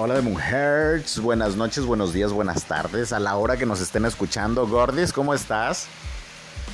[0.00, 3.12] Hola de mujeres, buenas noches, buenos días, buenas tardes.
[3.12, 5.88] A la hora que nos estén escuchando, Gordis, ¿cómo estás?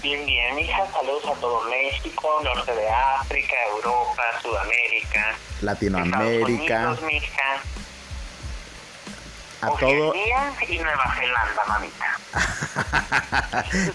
[0.03, 0.83] Bien, bien, hija.
[0.93, 6.75] Saludos a todo México, norte de África, Europa, Sudamérica, Latinoamérica.
[6.77, 7.43] Estados Unidos, mija.
[9.63, 10.09] A todo.
[10.11, 12.19] Oceanía y Nueva Zelanda, mamita.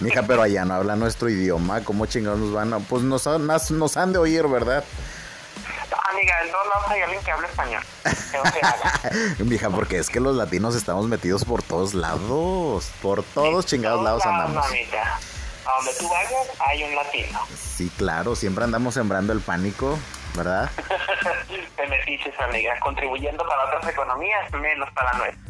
[0.00, 1.84] Mija, pero allá no habla nuestro idioma.
[1.84, 2.78] ¿Cómo chingados nos van a.?
[2.80, 4.82] Pues nos, han- nos han de oír, ¿verdad?
[6.30, 7.82] Amiga, en todos lados hay alguien que habla español.
[9.38, 9.44] Que.
[9.44, 12.90] Mija, porque es que los latinos estamos metidos por todos lados.
[13.02, 14.64] Por todos chingados lados Todos andamos.
[14.66, 15.18] mamita.
[15.66, 17.40] A donde tú vayas hay un latino.
[17.56, 19.98] Sí, claro, siempre andamos sembrando el pánico,
[20.34, 20.70] ¿verdad?
[21.76, 25.49] Te metiches, amiga, contribuyendo para otras economías, menos para nuestra.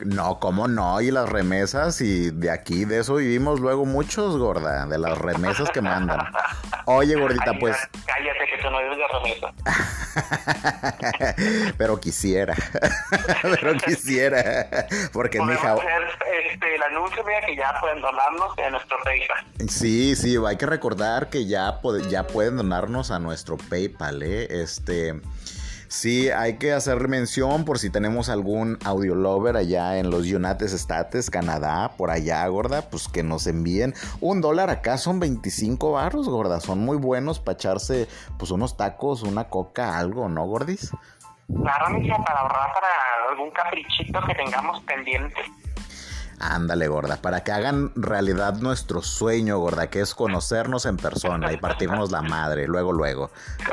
[0.00, 1.00] No, ¿cómo no?
[1.00, 5.70] Y las remesas, y de aquí, de eso vivimos luego muchos, gorda, de las remesas
[5.70, 6.20] que mandan.
[6.84, 7.76] Oye, gordita, Ay, pues,
[8.06, 9.52] Cállate que tú no vives de remesa.
[11.78, 12.54] pero quisiera,
[13.42, 16.02] pero quisiera, porque mi hija, hacer
[16.50, 19.44] este, el anuncio, mira, que ya pueden donarnos en nuestro PayPal.
[19.68, 24.46] sí, sí, hay que recordar que ya, ya pueden donarnos a nuestro PayPal, ¿eh?
[24.62, 25.20] Este,
[25.88, 30.72] sí, hay que hacer mención por si tenemos algún audio lover allá en los United
[30.74, 36.28] States, Canadá, por allá, gorda, pues que nos envíen un dólar acá, son 25 barros,
[36.28, 40.92] gorda, son muy buenos para echarse, pues unos tacos, una coca, algo, ¿no, gordis?
[41.48, 45.40] Claro, mija, para ahorrar para algún caprichito que tengamos pendiente.
[46.40, 51.56] Ándale, gorda, para que hagan realidad nuestro sueño, gorda, que es conocernos en persona y
[51.56, 53.30] partirnos la madre, luego, luego.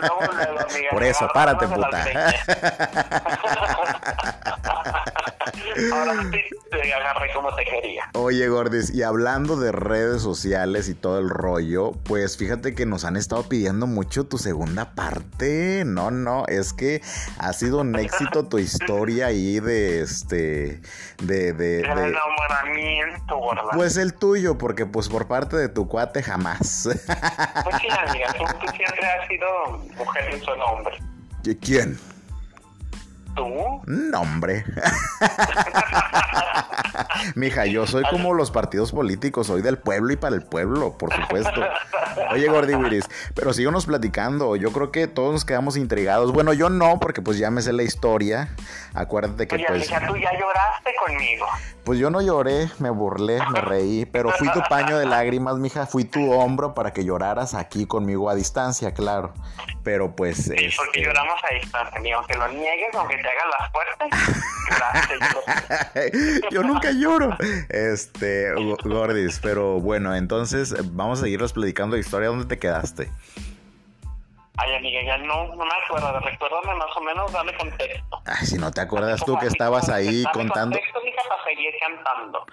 [0.00, 2.34] Luego, luego, amiga, Por eso, párate, greñas.
[5.92, 6.38] Ahora sí
[6.70, 8.04] te agarré como te quería.
[8.14, 13.04] Oye, Gordis, y hablando de redes sociales y todo el rollo, pues fíjate que nos
[13.04, 15.82] han estado pidiendo mucho tu segunda parte.
[15.86, 17.02] No, no, es que
[17.38, 20.80] ha sido un éxito tu historia ahí de este,
[21.22, 23.62] de, de, El de- enamoramiento, gorda.
[23.74, 26.84] pues el tuyo, porque pues por parte de tu cuate jamás.
[26.84, 27.00] Pues
[27.80, 29.46] sí, amiga, tú, tú siempre has sido
[29.96, 30.98] mujer un solo hombre.
[31.60, 31.98] ¿Quién?
[33.40, 33.80] ¿Tú?
[33.86, 34.66] No, hombre.
[37.34, 41.10] Mija, yo soy como los partidos políticos, soy del pueblo y para el pueblo, por
[41.14, 41.62] supuesto.
[42.32, 44.56] Oye, Gordy Wiris, pero síguenos platicando.
[44.56, 46.32] Yo creo que todos nos quedamos intrigados.
[46.32, 48.50] Bueno, yo no, porque pues ya me sé la historia.
[48.92, 51.46] Acuérdate que Oye, pues, tú ya lloraste conmigo.
[51.84, 55.86] Pues yo no lloré, me burlé, me reí, pero fui tu paño de lágrimas, mija,
[55.86, 59.32] fui tu hombro para que lloraras aquí conmigo a distancia, claro.
[59.82, 62.16] Pero pues, Sí, porque este, lloramos a distancia, amiga.
[62.18, 64.10] Aunque lo niegues, aunque te hagas las fuertes.
[66.50, 67.36] Yo, nunca lloro.
[67.68, 72.28] Este, Go- Gordis, pero bueno, entonces vamos a seguirles platicando la historia.
[72.28, 73.10] ¿Dónde te quedaste?
[74.62, 76.20] Ay, amiga, ya no, no me acuerdo.
[76.20, 78.22] Recuérdame más o menos, dame contexto.
[78.26, 80.76] Ay, si no te acuerdas tú que estabas ahí dame contando.
[80.76, 82.46] contexto, mija, para seguir cantando.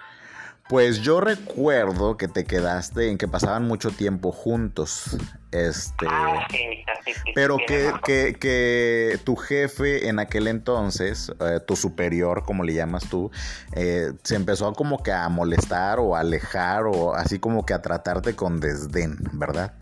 [0.68, 5.16] Pues yo recuerdo que te quedaste en que pasaban mucho tiempo juntos.
[5.50, 6.06] Este.
[6.10, 7.32] Ah, sí, sí, sí.
[7.34, 13.08] Pero que, que, que tu jefe en aquel entonces, eh, tu superior, como le llamas
[13.08, 13.30] tú,
[13.74, 17.80] eh, se empezó como que a molestar o a alejar o así como que a
[17.80, 19.72] tratarte con desdén, ¿verdad?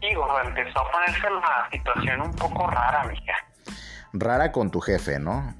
[0.00, 3.34] Digo, empezó a ponerse la situación un poco rara, mija.
[4.12, 5.54] Rara con tu jefe, ¿no?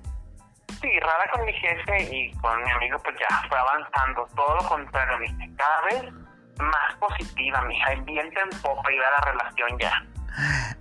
[0.81, 4.27] Sí, rara con mi jefe y con mi amigo, pues ya fue avanzando.
[4.35, 5.47] Todo lo contrario, mija.
[5.57, 6.13] Cada vez
[6.59, 7.93] más positiva, mija.
[7.93, 10.03] El viento en popa iba la relación ya.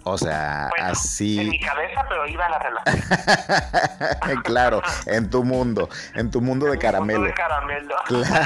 [0.03, 1.39] O sea, Bueno, en así.
[1.49, 4.41] mi cabeza, pero iba la relación.
[4.43, 7.23] claro, en tu mundo, en tu mundo de caramelo.
[7.23, 7.95] De caramelo.
[8.05, 8.45] Claro.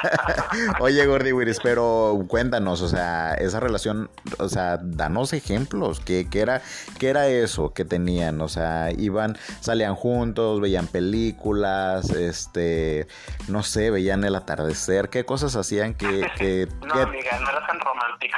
[0.80, 6.40] Oye, Gordy Wiris, pero cuéntanos, o sea, esa relación, o sea, danos ejemplos, ¿qué, qué
[6.40, 6.60] era,
[6.98, 8.40] qué era eso que tenían?
[8.40, 13.06] O sea, iban, salían juntos, veían películas, este,
[13.48, 17.66] no sé, veían el atardecer, ¿qué cosas hacían que, que, No, que- amiga, no era
[17.66, 18.36] tan romántico.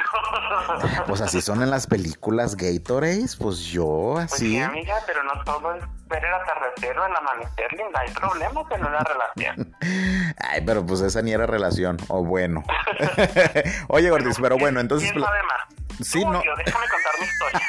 [1.07, 4.47] pues así son en las películas Gatorades, pues yo Pues así.
[4.47, 7.99] sí, amiga, pero no todo es ver el atardecer o el amanecer, linda.
[7.99, 9.75] Hay problemas en una relación.
[10.39, 12.63] Ay, pero pues esa ni era relación, o bueno.
[13.89, 15.11] Oye, Gordis, pero bueno, entonces...
[15.11, 15.61] ¿Quién sabe más?
[16.01, 16.43] Sí, no.
[16.43, 17.61] yo, déjame contar mi historia.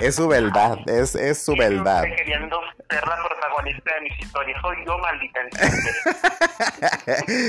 [0.00, 2.02] es su verdad, es, es su verdad.
[2.02, 2.58] Siempre queriendo
[2.90, 4.60] ser la protagonista de mis historias.
[4.60, 5.38] Soy yo, maldita.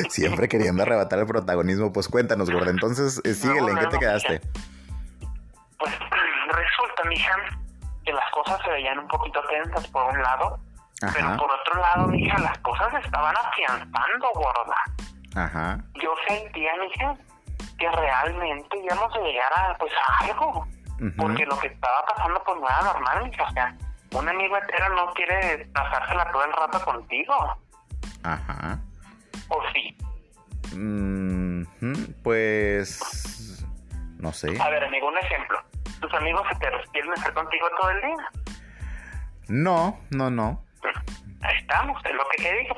[0.10, 1.92] Siempre queriendo arrebatar el protagonismo.
[1.92, 2.70] Pues cuéntanos, gorda.
[2.70, 4.42] Entonces, eh, síguele, ¿en qué te quedaste?
[5.84, 7.36] Pues resulta, mija,
[8.06, 10.58] que las cosas se veían un poquito tensas por un lado,
[11.14, 14.78] pero por otro lado, mija, las cosas se estaban afianzando, gorda.
[15.36, 15.78] ajá.
[16.02, 17.16] Yo sentía, mija,
[17.78, 20.66] que realmente íbamos a llegar a, pues, a algo.
[21.18, 23.76] porque lo que estaba pasando pues no era normal, o sea,
[24.14, 27.58] un amigo hetero no quiere pasársela todo el rato contigo.
[28.24, 28.80] Ajá.
[29.50, 29.98] ¿O sí?
[30.78, 31.64] Mm,
[32.24, 33.66] pues...
[34.20, 34.58] No sé.
[34.62, 35.60] A ver, amigo, un ejemplo.
[36.04, 38.32] ¿Tus amigos heteros quieren estar contigo todo el día?
[39.48, 40.62] No, no, no.
[41.42, 42.76] Ahí estamos, es lo que te digo.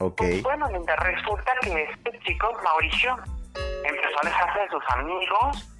[0.00, 0.16] Ok.
[0.16, 3.14] Pues bueno, Linda, resulta que este chico, Mauricio,
[3.84, 5.78] empezó a alejarse de sus amigos,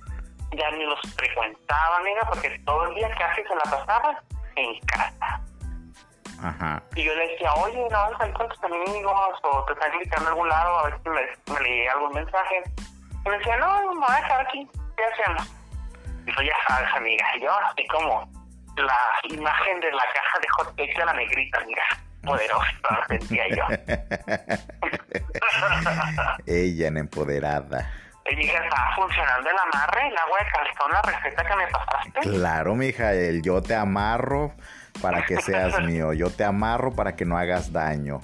[0.52, 4.22] ya ni los frecuentaba, amiga, porque todo el día casi se la pasaba
[4.54, 5.42] en casa.
[6.40, 6.80] Ajá.
[6.94, 9.92] Y yo le decía, oye, no vas a ir con tus amigos o te están
[9.92, 12.62] invitando a algún lado a ver si me, me leí algún mensaje.
[13.24, 15.56] Y me decía, no, me voy a dejar aquí, ¿qué hacemos?
[16.26, 18.28] Ya sabes, amiga, yo así como
[18.76, 21.82] la imagen de la caja de hot cakes de la negrita, mira,
[22.22, 22.72] poderosa,
[23.08, 23.64] sentía yo.
[26.46, 27.90] Ella en empoderada.
[28.28, 32.20] Y dije, ¿está funcionando el amarre, el agua de calzón, la receta que me pasaste?
[32.20, 34.52] Claro, mija, el yo te amarro
[35.00, 38.20] para que seas mío, yo te amarro para que no hagas daño.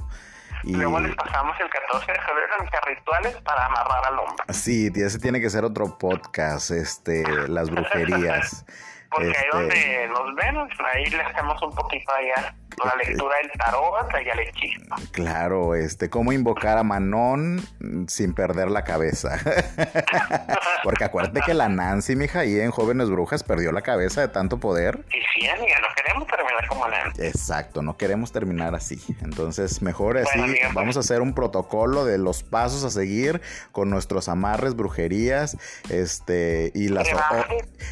[0.63, 0.75] Y...
[0.75, 4.45] Luego les pasamos el 14 de febrero en rituales para amarrar al hombre.
[4.51, 8.65] Sí, ese tiene que ser otro podcast, este, las brujerías.
[9.15, 10.57] Porque ahí donde nos ven,
[10.93, 12.55] ahí le hacemos un poquito allá
[12.85, 14.95] la lectura del tarot y el hechizo.
[15.13, 17.61] Claro, este, cómo invocar a Manon
[18.09, 19.39] sin perder la cabeza.
[20.85, 24.59] Porque acuérdate que la Nancy, mija, ahí en Jóvenes Brujas perdió la cabeza de tanto
[24.59, 25.05] poder.
[25.11, 27.23] Sí, sí, amiga, no queremos terminar como Nancy.
[27.25, 29.01] Exacto, no queremos terminar así.
[29.23, 30.75] Entonces, mejor así, pues.
[30.75, 35.57] vamos a hacer un protocolo de los pasos a seguir con nuestros amarres, brujerías,
[35.89, 37.09] este, y las...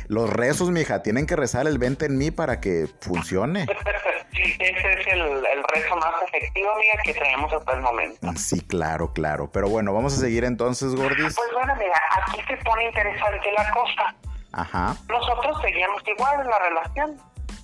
[0.09, 3.63] los rezos, mija, tienen que rezar el 20 en mí para que funcione.
[4.33, 8.33] Ese es el, el, rezo más efectivo, amiga, que tenemos hasta el momento.
[8.37, 9.51] Sí, claro, claro.
[9.51, 11.35] Pero bueno, vamos a seguir entonces, Gordis.
[11.35, 14.15] Pues bueno, mira, aquí se pone interesante la cosa.
[14.53, 14.95] Ajá.
[15.09, 17.17] Nosotros seguíamos igual en la relación.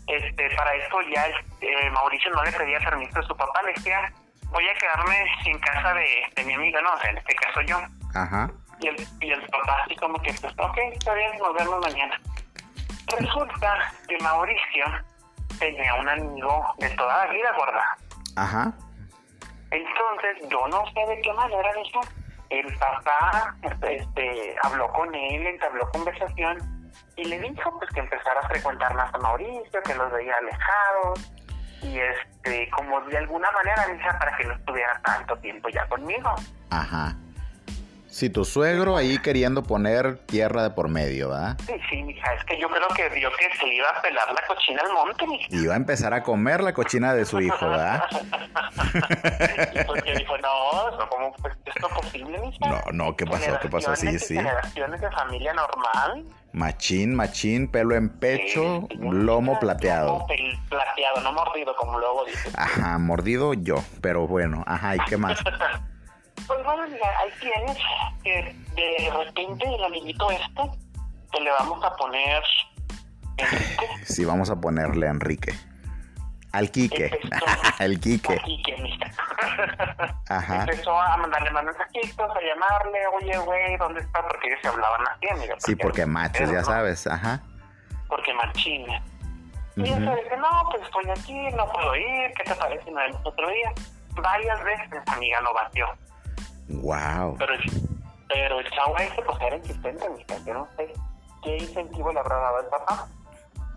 [0.08, 1.28] Este, para eso ya
[1.60, 4.12] eh, Mauricio no le pedía permiso a su papá, le decía,
[4.50, 7.78] voy a quedarme en casa de, de mi amiga, no, en este caso yo.
[8.12, 8.50] Ajá.
[8.80, 12.20] Y el, y el papá así como que, pues, ok, está bien, nos vemos mañana.
[13.06, 14.84] Resulta que Mauricio
[15.58, 17.96] tenía un amigo de toda la vida, gorda.
[18.36, 18.72] Ajá.
[19.70, 22.00] Entonces, yo no sé de qué manera eso.
[22.50, 26.58] El papá este, habló con él, entabló conversación
[27.16, 31.32] y le dijo pues que empezara a frecuentar más a Mauricio, que los veía alejados
[31.82, 36.34] y este como de alguna manera hija para que no estuviera tanto tiempo ya conmigo.
[36.70, 37.14] Ajá.
[38.16, 41.58] Si tu suegro ahí queriendo poner tierra de por medio, ¿verdad?
[41.66, 44.40] Sí, sí, mija, es que yo creo que vio que se iba a pelar la
[44.48, 45.46] cochina al monte, mija.
[45.50, 48.04] Iba a empezar a comer la cochina de su hijo, ¿verdad?
[49.86, 52.66] Porque dijo, no, ¿cómo es esto posible, mija?
[52.66, 53.58] No, no, ¿qué pasó?
[53.60, 53.94] ¿Qué pasó?
[53.94, 54.36] Sí, sí.
[54.36, 56.24] Generaciones de familia normal.
[56.54, 60.26] Machín, machín, pelo en pecho, lomo plateado.
[60.70, 62.54] Plateado, no mordido, como luego dices.
[62.56, 65.38] Ajá, mordido yo, pero bueno, ajá, ¿y qué más?
[66.46, 67.78] Pues bueno, ahí tienes
[68.22, 70.62] que de repente el amiguito este
[71.32, 72.42] que le vamos a poner
[73.38, 73.86] Enrique.
[74.04, 75.52] Sí, vamos a ponerle a Enrique.
[76.52, 77.10] Al Quique.
[77.78, 78.32] Al Quique.
[78.32, 79.10] Al Quique, mira.
[80.28, 80.60] Ajá.
[80.60, 84.22] Empezó a mandarle mensajitos, a llamarle, oye, güey, ¿dónde estás?
[84.22, 85.54] Porque ellos se hablaban así, amiga.
[85.58, 87.42] Sí, porque machos, ya sabes, ajá.
[88.08, 89.02] Porque machina.
[89.76, 90.02] Y uh -huh.
[90.02, 93.20] ella dice, no, pues estoy aquí, no puedo ir, ¿qué te parece si nos vemos
[93.24, 93.72] otro día?
[94.22, 95.86] Varias veces, amiga, lo batió.
[96.68, 97.36] Wow.
[97.38, 97.52] Pero,
[98.28, 100.44] pero el chavo ese pues era insistente, mija.
[100.44, 100.92] Yo no sé
[101.42, 103.08] qué incentivo le habrá dado el papá.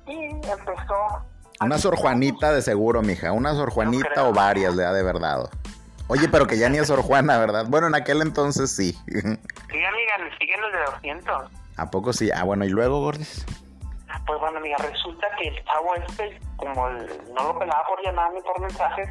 [0.08, 1.26] Y empezó.
[1.62, 3.32] Una Sor Juanita de seguro, mija.
[3.32, 5.50] Una Sor Juanita o varias le ha de verdad.
[6.08, 7.66] Oye, pero que ya ni es Sor Juana, ¿verdad?
[7.68, 8.94] Bueno, en aquel entonces sí.
[9.06, 11.52] Sí, amiga, siguen los de 200.
[11.78, 12.32] ¿A poco sí?
[12.34, 13.46] Ah, bueno, ¿y luego, Gordis?
[14.26, 18.32] Pues bueno, amiga, resulta que el chavo este, como el, no lo pelaba por llamar
[18.34, 19.10] ni por mensajes,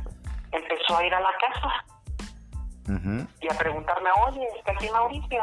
[0.52, 1.84] empezó a ir a la casa
[2.88, 3.28] Uh -huh.
[3.40, 5.42] y a preguntarme, oye, ¿está aquí Mauricio?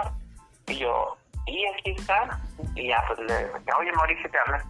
[0.67, 2.39] Y yo, y aquí está.
[2.75, 4.65] Y ya, pues le decía, oye, Mauricio, te habla.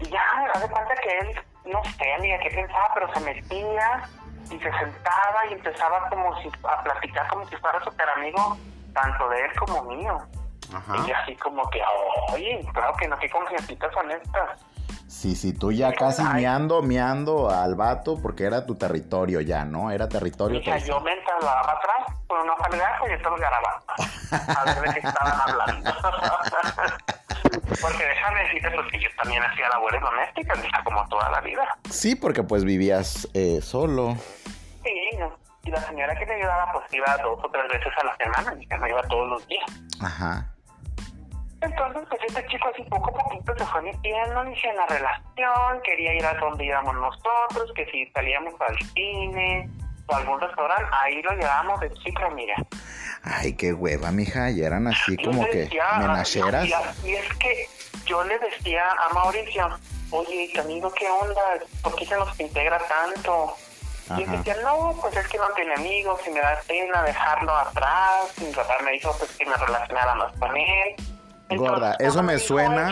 [0.00, 4.08] Y ya, haz de cuenta que él, no sé, amiga, qué pensaba, pero se metía
[4.46, 8.56] y se sentaba y empezaba como si a platicar como si fuera súper amigo,
[8.92, 10.18] tanto de él como mío.
[10.74, 10.96] Ajá.
[11.06, 11.80] Y así como que,
[12.32, 14.60] oye, claro que no, qué confiancitas son estas.
[15.10, 16.42] Sí, sí, tú ya casi Ay.
[16.42, 19.90] miando, miando al vato porque era tu territorio ya, ¿no?
[19.90, 20.60] Era territorio.
[20.60, 24.32] Mija, yo me entalaba atrás con una salgazo y estos garabatos.
[24.56, 25.90] A ver de qué estaban hablando.
[27.82, 31.62] Porque déjame decirte pues, que yo también hacía labores domésticas, como toda la vida.
[31.88, 34.16] Sí, porque pues vivías eh, solo.
[34.84, 34.90] Sí,
[35.64, 38.54] y la señora que me ayudaba pues iba dos o tres veces a la semana,
[38.54, 39.64] mija, no iba todos los días.
[40.00, 40.54] Ajá.
[41.62, 46.14] Entonces, pues este chico así poco a poquito se fue metiendo, en la relación, quería
[46.14, 49.68] ir a donde íbamos nosotros, que si salíamos al cine
[50.06, 52.54] o algún restaurante, ahí lo llevábamos de chica, mira.
[53.22, 56.66] Ay, qué hueva, mija, y eran así como que menacheras.
[57.04, 57.66] Y, es que
[58.06, 59.68] yo le decía a Mauricio,
[60.10, 61.40] oye, amigo, ¿qué onda?
[61.82, 63.54] ¿Por qué se nos integra tanto?
[64.18, 68.32] Y decía, no, pues es que no tiene amigos y me da pena dejarlo atrás.
[68.38, 70.96] Mi papá me dijo pues que me relacionara más con él.
[71.56, 72.90] Gorda, eso me suena.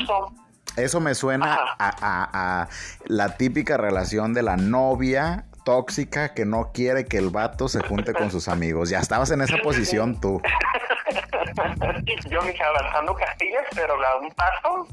[0.77, 1.01] Eso.
[1.01, 2.69] me suena a,
[3.07, 8.13] la típica relación de la novia tóxica que no quiere que el vato se junte
[8.15, 8.89] con sus amigos.
[8.91, 10.41] Ya estabas en esa posición tú.
[12.31, 14.87] yo me avanzando castillas, pero da un paso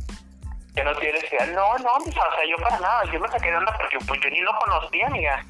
[0.76, 3.56] que no tiene que no, no, o sea, yo para nada, yo me saqué de
[3.56, 5.46] onda porque pues yo ni lo conocía, amiga.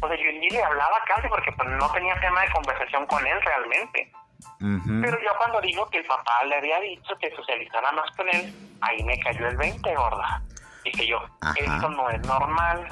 [0.00, 3.26] O sea, yo ni le hablaba casi porque pues no tenía tema de conversación con
[3.26, 4.10] él realmente.
[4.58, 8.54] Pero yo cuando dijo que el papá le había dicho que socializara más con él,
[8.80, 10.42] ahí me cayó el 20, gorda.
[10.84, 11.18] Dije yo,
[11.56, 12.86] esto no es normal.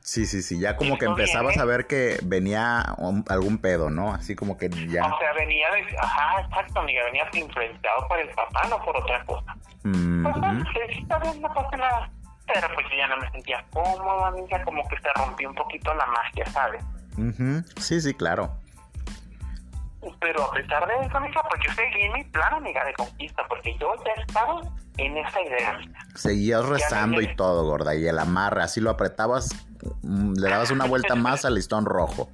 [0.00, 2.80] Sí, sí, sí, ya como que empezabas a ver que venía
[3.28, 4.12] algún pedo, ¿no?
[4.12, 5.06] Así como que ya...
[5.06, 5.96] O sea, venía de...
[5.98, 9.54] Ajá, exacto, amiga, venía influenciado por el papá, no por otra cosa.
[9.84, 10.66] Mm -hmm.
[10.90, 11.06] Sí,
[11.40, 12.10] no pasa nada.
[12.52, 15.94] Pero pues yo ya no me sentía cómodo, amiga, como que se rompió un poquito
[15.94, 16.82] la magia, ¿sabes?
[17.76, 18.50] Sí, sí, claro.
[20.20, 23.76] Pero a pesar de eso, amiga, pues yo seguí mi plan, amiga, de conquista, porque
[23.78, 24.60] yo ya estaba
[24.96, 25.78] en esa idea.
[26.14, 29.50] Seguías rezando y todo, gorda, y el amarre, así lo apretabas,
[30.02, 32.30] mm, le dabas una vuelta más al listón rojo.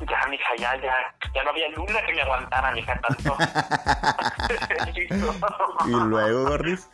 [0.00, 0.92] Ya, mija, ya, ya,
[1.34, 3.34] ya no había luna que me aguantara, mija, tanto.
[5.86, 6.90] y luego, gordis.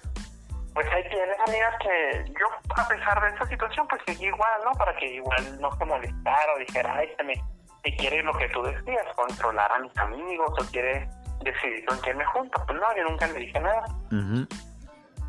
[0.73, 4.71] Pues ahí tienes, amigas, que yo, a pesar de esa situación, pues seguí igual, ¿no?
[4.73, 7.35] Para que igual no se molestara o dijera, ay, se me
[7.85, 11.09] si quiere lo que tú decías, controlar a mis amigos o quiere
[11.43, 12.63] decidir con quién me junto.
[12.67, 13.85] Pues no, yo nunca le dije nada.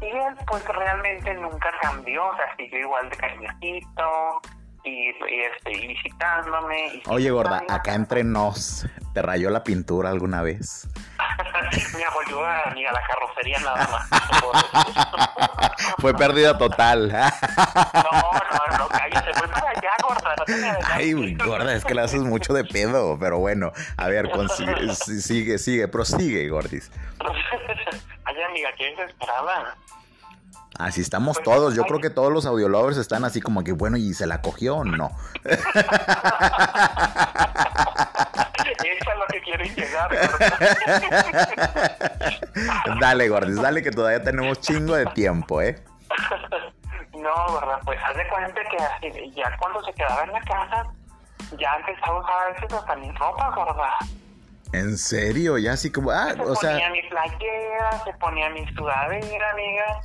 [0.01, 4.41] Y él, pues realmente nunca cambió, o sea, siguió igual de cariñosito
[4.83, 7.01] y, este, visitándome.
[7.07, 10.89] Oye, gorda, acá entre nos, ¿te rayó la pintura alguna vez?
[12.07, 14.09] Apoyó a, a la carrocería nada más.
[15.99, 17.07] fue pérdida total.
[17.11, 20.35] no, no, no, cállate, fue para allá, gorda.
[20.91, 25.57] Ay, gorda, es que la haces mucho de pedo, pero bueno, a ver, consigue, sigue,
[25.57, 26.91] sigue, prosigue, gordis.
[28.25, 29.77] Ay, amiga, qué desesperada.
[30.79, 31.75] Así estamos pues, todos.
[31.75, 34.77] Yo creo que todos los audiolovers están así como que, bueno, ¿y se la cogió
[34.77, 35.11] o no?
[35.43, 35.61] Eso
[38.83, 40.09] es lo que quieren llegar.
[42.99, 45.83] dale, Gordis, dale que todavía tenemos chingo de tiempo, ¿eh?
[47.13, 47.79] No, ¿verdad?
[47.85, 48.77] Pues haz de cuenta que
[49.31, 50.83] ya cuando se quedaba en la casa,
[51.57, 53.91] ya empezaba a usar a veces hasta mi ropa, ¿verdad?
[54.73, 55.57] ¿En serio?
[55.57, 56.71] Ya así como, ah, o sea...
[56.71, 60.01] Se ponía mi playera, se ponía mi sudadera, amiga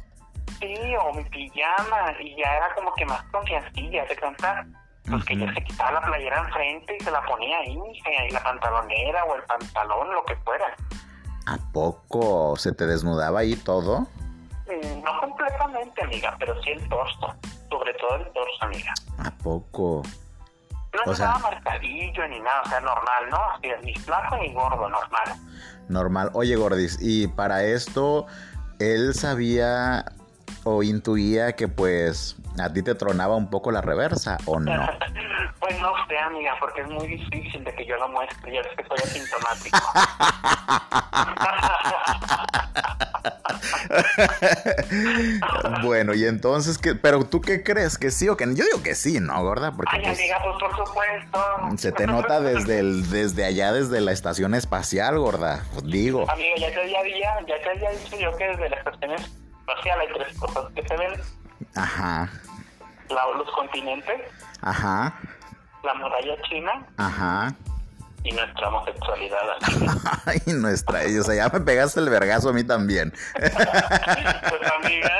[0.60, 4.66] Sí, o mi pijama, y ya era como que más confiancilla, de cantar.
[5.08, 7.78] Pues que ya se quitaba la playera enfrente y se la ponía ahí,
[8.28, 10.66] y la pantalonera o el pantalón, lo que fuera.
[11.46, 14.00] ¿A poco se te desnudaba ahí todo?
[14.66, 17.34] Mm, no completamente, amiga, pero sí el torso.
[17.70, 18.92] Sobre todo el torso, amiga.
[19.18, 20.02] ¿A poco?
[21.06, 23.38] No estaba marcadillo ni nada, o sea, normal, ¿no?
[23.82, 25.36] ni flaco ni gordo, normal.
[25.88, 26.30] Normal.
[26.34, 28.26] Oye, Gordis, y para esto,
[28.78, 30.04] él sabía
[30.76, 34.72] o intuía que pues a ti te tronaba un poco la reversa o no?
[35.60, 38.72] pues no sé, amiga, porque es muy difícil de que yo lo muestre, ya ves
[38.76, 39.78] que soy asintomático.
[45.82, 46.94] bueno, y entonces, ¿qué?
[46.94, 47.98] ¿pero tú qué crees?
[47.98, 48.54] ¿Que sí o que no?
[48.54, 49.72] Yo digo que sí, ¿no, gorda?
[49.72, 51.38] Porque, Ay, pues, amiga, pues por supuesto.
[51.76, 55.64] Se te nota desde el, desde allá, desde la estación espacial, gorda.
[55.72, 56.30] Pues digo.
[56.30, 59.47] Amiga, ya te había, ya te había dicho yo que desde la estación espacial
[60.00, 61.20] hay tres cosas que se ven.
[61.74, 62.30] Ajá.
[63.10, 64.20] los continentes.
[64.62, 65.14] Ajá.
[65.82, 66.86] La muralla china.
[66.96, 67.54] Ajá.
[68.24, 69.38] Y nuestra homosexualidad.
[70.26, 73.12] Ay, nuestra, o sea, ya me pegaste el vergazo a mí también.
[73.34, 73.52] pues
[74.84, 75.10] amiga,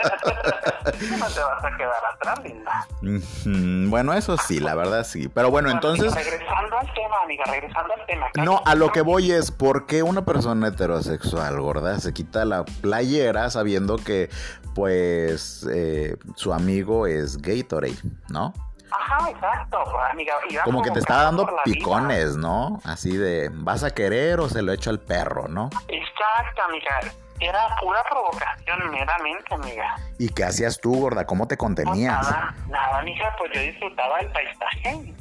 [1.19, 3.89] no te vas a quedar atrás, linda.
[3.89, 5.29] Bueno, eso sí, la verdad sí.
[5.29, 6.13] Pero bueno, entonces.
[6.15, 8.27] regresando al tema, amiga, regresando al tema.
[8.45, 12.65] No, a lo que voy es, ¿por qué una persona heterosexual, gorda, se quita la
[12.65, 14.29] playera sabiendo que,
[14.75, 17.97] pues, eh, su amigo es Gatorade,
[18.29, 18.53] ¿no?
[18.91, 19.79] Ajá, exacto,
[20.11, 20.35] amiga.
[20.65, 22.81] Como que te está dando picones, ¿no?
[22.85, 25.71] Así de, ¿vas a querer o se lo echo al perro, no?
[25.89, 27.01] Exacto, amiga.
[27.41, 29.95] Era pura provocación, meramente, amiga.
[30.19, 31.25] ¿Y qué hacías tú, gorda?
[31.25, 32.21] ¿Cómo te contenías?
[32.23, 35.15] nada, nada, amiga, pues yo disfrutaba del paisaje.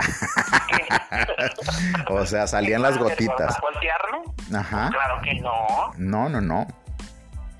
[2.08, 3.58] o sea, salían las gotitas.
[3.60, 4.18] voltearme?
[4.56, 4.88] Ajá.
[4.90, 5.92] Claro que no.
[5.96, 6.66] No, no, no.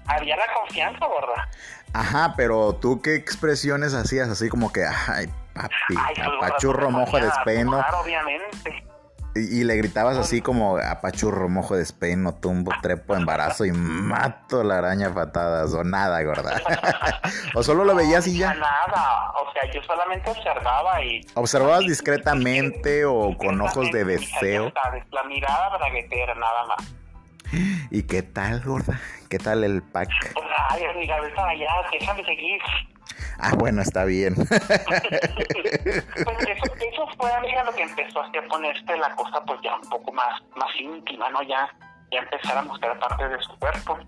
[0.06, 1.48] había la confianza, gorda.
[1.92, 5.28] Ajá, pero tú qué expresiones hacías así como que, ay,
[5.62, 7.84] papi, Ay, apachurro mojo de espeno.
[8.02, 8.84] obviamente.
[9.36, 14.64] Y, y le gritabas así como apachurro mojo de espeno, tumbo, trepo, embarazo y mato
[14.64, 16.60] la araña patadas o nada, gorda.
[17.54, 18.54] o solo lo veías y ya.
[18.54, 21.20] Nada, o sea, yo solamente observaba y...
[21.34, 24.72] ¿Observabas discretamente o con ojos de deseo?
[25.12, 26.94] La mirada braguetera, nada más.
[27.90, 29.00] ¿Y qué tal, gorda?
[29.28, 30.08] ¿Qué tal el pack?
[30.70, 32.60] Ay, vete para allá, déjame seguir.
[33.42, 34.34] Ah, bueno, está bien.
[36.24, 39.88] Pues eso, eso fue, amiga, lo que empezó a ponerse la cosa, pues ya un
[39.88, 41.42] poco más, más íntima, ¿no?
[41.42, 41.68] Ya,
[42.10, 43.98] ya empezar a mostrar parte de su cuerpo.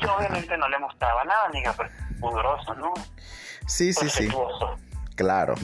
[0.00, 2.92] Yo obviamente no le mostraba nada, amiga, pues pudoroso, ¿no?
[3.66, 4.28] Sí, sí, sí.
[5.16, 5.54] Claro.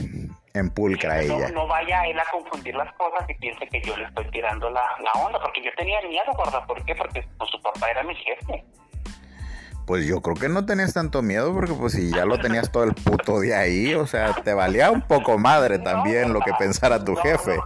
[0.55, 1.49] En pulcra No, ella.
[1.51, 4.83] no vaya él a confundir las cosas y piense que yo le estoy tirando la,
[5.03, 6.65] la onda, porque yo tenía miedo, gorda.
[6.67, 6.95] ¿Por qué?
[6.95, 8.65] Porque pues, su papá era mi jefe.
[9.87, 12.83] Pues yo creo que no tenías tanto miedo porque pues si ya lo tenías todo
[12.83, 17.05] el puto día ahí, o sea, te valía un poco madre también lo que pensara
[17.05, 17.57] tu No, jefe.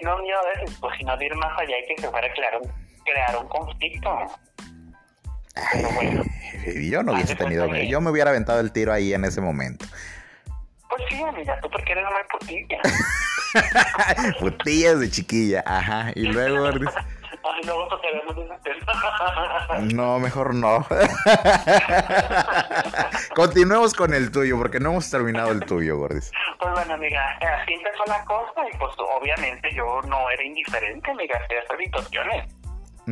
[0.00, 2.26] No, no miedo de eso, pues, sino de ir más allá y que se fuera
[2.26, 2.72] a crear un,
[3.04, 4.10] crear un conflicto.
[5.72, 6.24] Pero bueno,
[6.90, 7.84] yo no hubiese tenido miedo.
[7.84, 9.84] Yo me hubiera aventado el tiro ahí en ese momento.
[10.88, 12.78] pues sí, amiga, tú porque eres muy putilla.
[14.40, 16.12] Putillas de chiquilla, ajá.
[16.14, 16.70] Y luego,
[17.46, 19.78] Ay, luego tocaremos ese tema.
[19.92, 20.86] no, mejor no.
[23.34, 26.30] Continuemos con el tuyo, porque no hemos terminado el tuyo, Gordis.
[26.58, 27.22] Pues bueno, amiga,
[27.60, 32.48] así empezó la cosa y pues obviamente yo no era indiferente, amiga, a estas situaciones.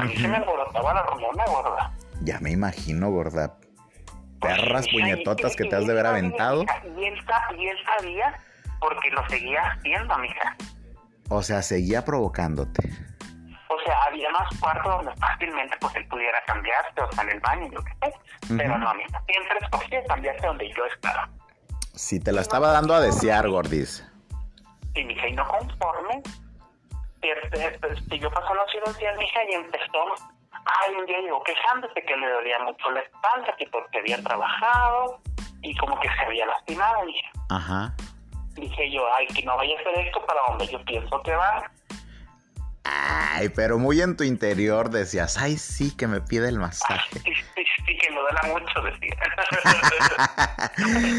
[0.01, 1.93] A mí se me alborotaba la hormona, gorda.
[2.23, 3.57] Ya me imagino, gorda.
[4.41, 6.65] Perras Ay, puñetotas y- que y- te has de haber aventado.
[6.97, 8.35] Y él, sa- y él sabía
[8.81, 10.57] porque lo seguía haciendo, mija.
[11.29, 12.83] O sea, seguía provocándote.
[13.85, 17.69] Sea, había más cuartos donde fácilmente pues él pudiera cambiarse, o sea, en el baño,
[17.73, 18.13] lo que sea.
[18.57, 21.29] Pero no, mija, siempre escogía cambiarse donde yo estaba.
[21.95, 24.07] Si te la estaba dando a desear, Gordis.
[24.95, 26.23] Y mija, y no conforme,
[27.23, 30.05] este, este, siguió pasando así dos días, mija, y empezó,
[30.51, 35.21] ay, un día llegó quejándose que le dolía mucho la espalda, que porque había trabajado,
[35.63, 37.31] y como que se había lastimado, mija.
[37.51, 37.95] Ajá.
[38.55, 41.71] Dije yo, ay, que no vaya a hacer esto para donde yo pienso que va.
[42.85, 47.11] Ay, pero muy en tu interior decías, ay, sí, que me pide el masaje.
[47.25, 49.17] Sí, sí, sí, que me duela mucho, decía.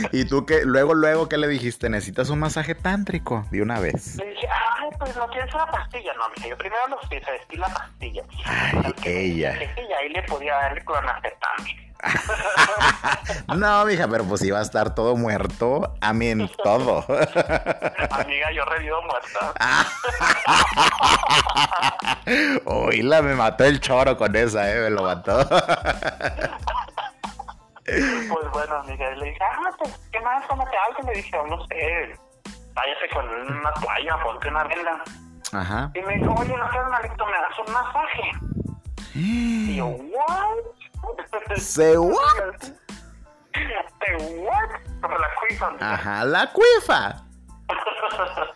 [0.12, 1.90] y tú que luego, luego, ¿qué le dijiste?
[1.90, 4.18] Necesitas un masaje tántrico de una vez.
[4.18, 6.14] Le dije, ay, pues no quieres una pastilla.
[6.16, 8.24] No, mija, yo primero los pies, vestir la pastilla.
[8.46, 9.54] Ay, ella.
[9.54, 11.93] dije ya ahí le podía darle clonazepam.
[13.56, 15.96] no, mija, pero pues iba a estar todo muerto.
[16.02, 17.06] A mí en todo.
[18.12, 19.54] Amiga, yo revivo muerta.
[22.66, 25.48] Oíla, me mató el choro con esa, eh, me lo mató.
[27.86, 30.48] Pues bueno, amiga, le dije, ah, pues, ¿qué más?
[30.48, 31.12] Tómate algo.
[31.12, 32.16] Le dije, no sé,
[32.74, 35.04] váyase con una toalla, ponte una venda.
[35.52, 35.92] Ajá.
[35.94, 38.32] Y me dijo, oye, no seas malito, me das un masaje.
[39.16, 40.83] Y yo, ¿what?
[41.58, 42.60] Say what?
[43.54, 44.70] ¿Te what?
[45.02, 45.72] La cuifa.
[45.80, 47.16] Ajá, la cuifa.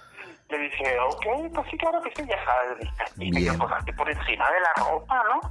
[0.49, 2.87] Le dije, ok, pues sí, claro que sí, ya sabes.
[3.17, 5.41] Y dio cosas así por encima de la ropa, ¿no?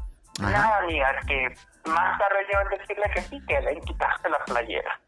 [0.47, 0.51] Ajá.
[0.53, 1.55] Nada, amiga, que
[1.87, 4.99] más tarde yo en decirle que sí, que le quitaste la playera.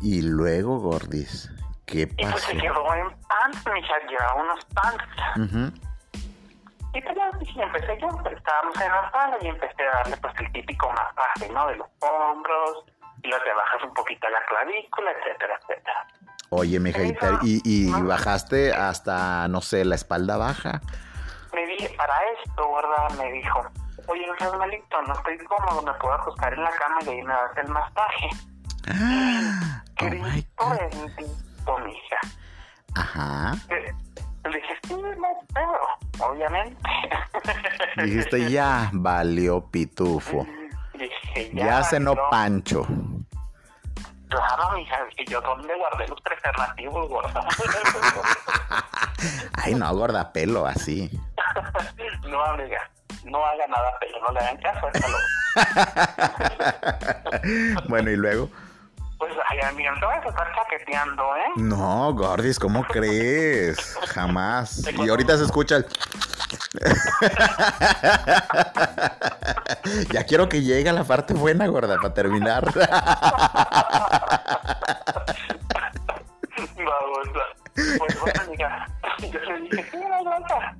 [0.00, 1.50] Y luego, Gordis,
[1.84, 2.46] ¿qué Y pues pasó?
[2.46, 5.04] se quedó en pants, mija, llevaba unos pants.
[5.36, 5.89] Ujú.
[6.92, 10.34] Y pues ya empecé yo, pues, estábamos en la sala y empecé a darle pues
[10.40, 11.66] el típico masaje, ¿no?
[11.68, 12.84] De los hombros,
[13.22, 16.06] y luego te bajas un poquito la clavícula, etcétera, etcétera.
[16.50, 20.80] Oye, mija, y, y, y bajaste hasta, no sé, la espalda baja.
[21.54, 23.10] Me dije, para esto, ¿verdad?
[23.18, 23.62] Me dijo,
[24.08, 27.22] oye, no seas malito, no estoy cómodo, me puedo acostar en la cama y ahí
[27.22, 28.28] me das el masaje.
[28.88, 30.64] Ah, oh my Cristo
[31.64, 31.80] God.
[31.84, 32.20] mija.
[32.96, 33.52] Ajá.
[33.68, 33.92] Eh,
[34.44, 36.76] Le dije, sí, no pero, obviamente.
[38.02, 40.46] Dijiste, ya valió pitufo.
[40.94, 42.30] Dije, Ya cenó valió.
[42.30, 42.86] Pancho.
[44.28, 47.44] Claro, mija, que yo dónde guardé los preservativos, gorda.
[49.54, 51.10] Ay, no, gorda pelo, así.
[52.28, 52.88] no, amiga,
[53.24, 55.16] no haga nada, pero no le hagan caso, échalo.
[57.88, 58.48] bueno, y luego.
[59.20, 61.52] Pues, ay, amiga, no te vas a estar chaqueteando, ¿eh?
[61.56, 63.94] No, Gordis, ¿cómo crees?
[64.14, 64.82] Jamás.
[64.96, 65.86] Y ahorita se escucha el.
[70.10, 72.64] ya quiero que llegue la parte buena, gorda, para terminar.
[76.78, 77.44] Babosa.
[77.74, 78.86] Pues, bueno, amiga,
[79.18, 80.74] yo le dije, sí, no, aguanta,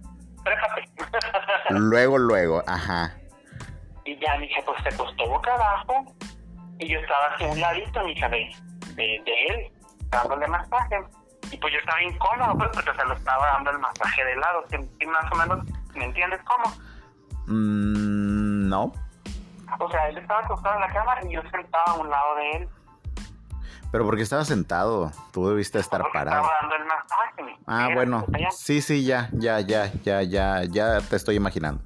[0.44, 0.88] trépate.
[1.68, 3.14] luego, luego, ajá.
[4.06, 6.06] y ya, mija, pues se acostó boca abajo
[6.80, 8.50] y yo estaba hacia un ladito, mija, de,
[8.94, 9.72] de, de él,
[10.10, 10.96] dándole masaje.
[11.52, 14.64] Y pues yo estaba incómodo, pues, porque se lo estaba dando el masaje de lado.
[14.70, 15.58] ¿Sí, más o menos,
[15.94, 16.74] ¿me entiendes cómo?
[17.46, 18.92] Mm, no.
[19.78, 22.50] O sea, él estaba acostado en la cama y yo sentado a un lado de
[22.52, 22.68] él.
[23.92, 26.42] Pero porque estaba sentado, tú debiste estar Porque parado.
[26.42, 27.42] Estaba dando el masaje.
[27.42, 31.82] mi- Ah, bueno, sí, sí, ya, ya, ya, ya, ya, ya te estoy imaginando.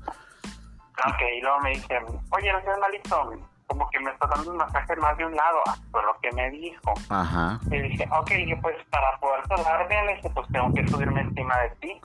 [1.06, 1.98] Ok, y luego me dice,
[2.30, 3.32] oye, no seas malito,
[3.66, 5.58] como que me está dando un masaje más de un lado,
[5.90, 6.94] fue lo que me dijo.
[7.08, 7.60] Ajá.
[7.70, 11.58] Y dije, ok, dije, pues para poder bien, le dije, pues tengo que subirme encima
[11.60, 12.00] de ti.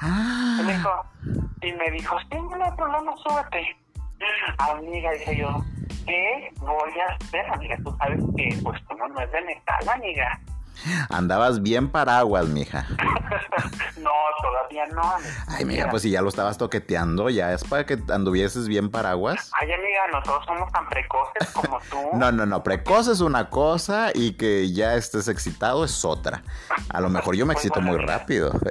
[0.00, 1.04] Ah, Y me dijo,
[1.62, 3.76] y me dijo, sí, no hay problema, súbete.
[4.58, 5.62] Amiga, dije yo,
[6.06, 7.76] ¿qué voy a hacer, amiga?
[7.84, 10.40] Tú sabes que, pues, como no es de metal, amiga.
[11.10, 12.86] Andabas bien paraguas, mija.
[13.98, 14.10] no,
[14.42, 15.14] todavía no.
[15.48, 19.50] Ay, mija, pues si ya lo estabas toqueteando, ya es para que anduvieses bien paraguas.
[19.60, 21.98] Ay, amiga, nosotros somos tan precoces como tú.
[22.14, 26.42] No, no, no, precoz es una cosa y que ya estés excitado es otra.
[26.90, 28.52] A lo mejor yo me excito muy rápido.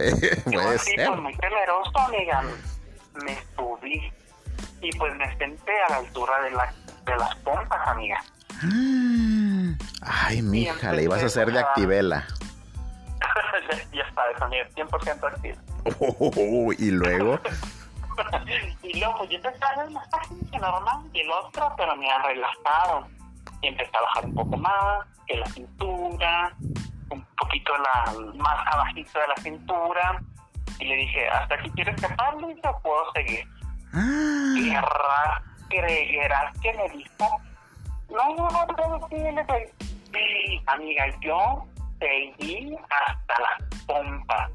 [0.45, 1.07] Yo Puede así, ser.
[1.09, 2.41] pues muy temeroso, amiga.
[3.25, 4.11] Me subí
[4.81, 6.73] y pues me senté a la altura de, la,
[7.05, 8.23] de las pompas, amiga.
[10.01, 12.25] Ay, mija, le ibas a hacer de activela.
[13.93, 16.73] ya está, amiga, 100% activo.
[16.77, 17.39] y luego,
[18.83, 22.09] y luego pues yo empecé a el masaje que normal y el otro, pero me
[22.11, 23.07] han relajado.
[23.61, 26.53] Y empecé a bajar un poco más, que la cintura,
[27.09, 30.21] un poquito la, más abajito de la cintura.
[30.79, 31.95] Y le dije, ¿hasta aquí quieres?
[32.01, 33.47] Y yo puedo seguir.
[33.93, 34.73] ah, Y
[35.69, 37.41] creerás que me dijo,
[38.13, 39.63] no, no, no, no, sí, le doy".
[40.13, 41.65] Y, amiga, yo
[41.99, 44.51] seguí hasta las pompas.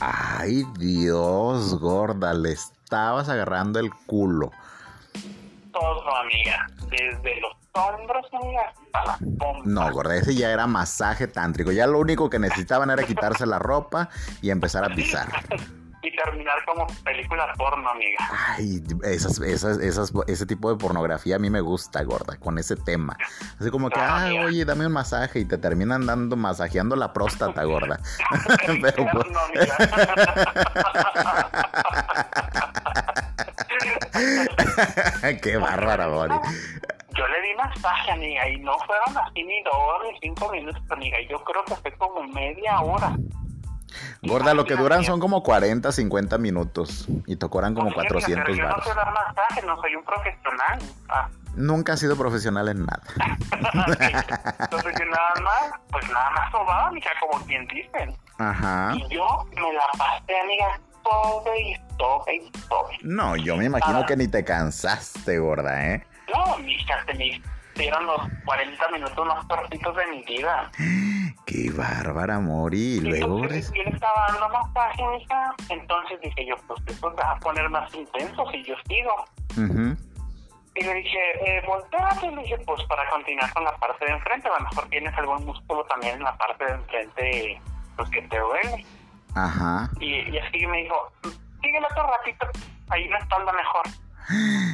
[0.00, 4.50] ay, Dios, gorda, le estabas agarrando el culo.
[5.72, 6.66] Todo, amiga.
[6.88, 9.66] Desde los hombros, amiga, hasta las pompas.
[9.66, 11.72] No, gorda, ese ya era masaje tántrico.
[11.72, 14.08] Ya lo único que necesitaban era quitarse la ropa
[14.40, 15.28] y empezar a pisar.
[16.04, 18.18] Y terminar como película porno, amiga.
[18.56, 22.76] Ay, esas, esas, esas, ese tipo de pornografía a mí me gusta, gorda, con ese
[22.76, 23.16] tema.
[23.58, 27.12] Así como que, Ah, ah, oye, dame un masaje y te terminan dando, masajeando la
[27.14, 27.98] próstata, gorda.
[28.82, 29.40] Pero, pues, No.
[35.42, 36.34] Qué bárbara, Bori.
[37.16, 41.16] Yo le di masaje, amiga, y no fueron así ni dos ni cinco minutos, amiga.
[41.30, 43.16] Yo creo que fue como media hora.
[44.22, 48.44] Gorda, lo que duran son como 40, 50 minutos y te cobran como amiga, 400
[48.44, 50.78] pero yo no sé dar masaje, no soy un profesional.
[51.08, 53.02] Ah, Nunca has sido profesional en nada.
[54.58, 58.16] Entonces yo nada más, pues nada más sobaba, amiga, como quien dicen.
[58.38, 58.92] Ajá.
[58.96, 62.88] Y yo me la pasé, amiga, todo y todo y todo.
[63.02, 66.04] No, yo me imagino que ni te cansaste, gorda, ¿eh?
[66.34, 67.40] No, mija, se me
[67.74, 70.70] dieron los 40 minutos más cortitos de mi vida.
[71.46, 72.96] Qué bárbara, Mori.
[72.96, 75.54] Y luego, yo le estaba dando masaje, mija.
[75.68, 79.14] Entonces dije yo, pues esto va a poner más intenso si yo sigo.
[79.52, 79.96] Ujú.
[80.76, 82.26] Y le dije, eh, volteate.
[82.26, 85.14] Y le dije, pues para continuar con la parte de enfrente, a lo mejor tienes
[85.18, 87.60] algún músculo también en la parte de enfrente,
[87.96, 88.86] pues que te duele.
[89.34, 89.90] Ajá.
[90.00, 91.12] Y, y así me dijo,
[91.62, 92.46] síguelo otro ratito,
[92.88, 94.03] ahí la espalda mejor.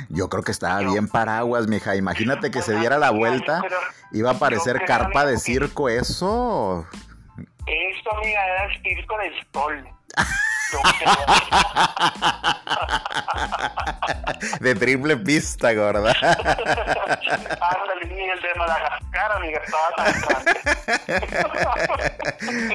[0.08, 1.96] Yo creo que estaba bien paraguas, mija.
[1.96, 3.62] Imagínate que se diera la vuelta.
[4.12, 6.86] Iba a parecer carpa de circo eso.
[7.66, 9.88] Eso, amiga, era el circo del sol.
[14.60, 16.14] De triple pista, gorda.
[16.20, 20.14] Ándale, ni el de Madagascar, amiga, estaba tan.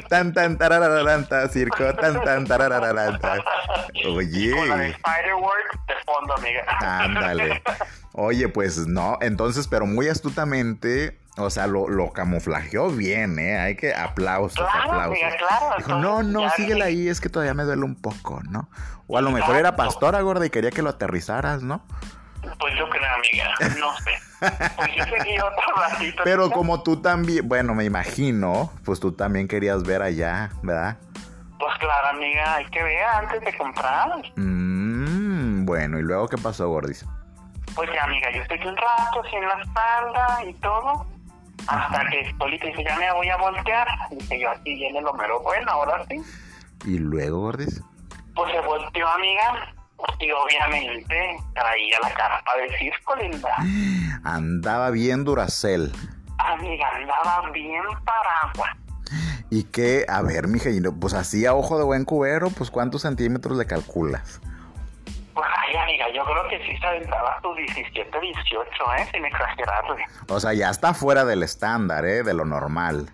[0.08, 3.42] Tan tan tarararanta, circo, tan tan tarararanta.
[4.08, 4.52] Oye.
[4.52, 6.64] Con la de Fireworks de fondo, amiga.
[6.80, 7.60] Ándale.
[8.12, 13.58] Oye, pues no, entonces, pero muy astutamente, o sea, lo, lo camuflajeó bien, ¿eh?
[13.58, 15.18] Hay que aplausos, Claro, aplausos.
[15.38, 15.74] claro.
[15.78, 18.68] Dijo, no, no, síguela ahí, es que todavía me duele un poco, ¿no?
[19.06, 21.84] O a lo mejor era pastora gorda y quería que lo aterrizaras, ¿no?
[22.60, 24.10] Pues yo creo, amiga, no sé.
[24.76, 26.22] Pues yo seguí otro ratito.
[26.24, 30.96] Pero como tú también, bueno, me imagino, pues tú también querías ver allá, ¿verdad?
[31.58, 34.10] Pues claro, amiga, hay que ver antes de comprar.
[34.36, 37.04] Mmm, bueno, ¿y luego qué pasó, gordis?
[37.74, 41.06] Pues ya, amiga, yo estoy un rato en la espalda y todo.
[41.68, 43.88] Hasta que Solita dice, ya me voy a voltear.
[44.10, 46.20] Dice yo, aquí viene lo mero bueno, ahora sí.
[46.84, 47.82] ¿Y luego, gordis?
[48.34, 49.72] Pues se volteó, amiga.
[50.20, 53.48] Y obviamente traía la carpa de circo, linda.
[54.24, 55.92] Andaba bien Duracel.
[56.38, 58.76] Amiga, andaba bien paraguas.
[59.50, 63.56] Y que, a ver, mija, pues así a ojo de buen cubero, pues ¿cuántos centímetros
[63.56, 64.40] le calculas?
[65.36, 69.08] Pues ay, amiga, yo creo que sí se aventaba tus 17, 18, ¿eh?
[69.12, 70.02] Sin exagerarle.
[70.28, 72.22] O sea, ya está fuera del estándar, ¿eh?
[72.22, 73.10] De lo normal.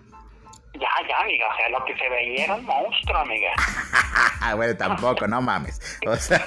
[1.03, 3.51] Ya, ya, amiga, o sea, lo que se veía era un monstruo, amiga.
[4.55, 5.79] bueno, tampoco, no mames.
[6.07, 6.39] O sea,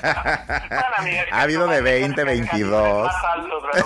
[0.69, 3.05] Bueno, amiga, ha habido de me dices 20, que hay 22.
[3.07, 3.62] más altos.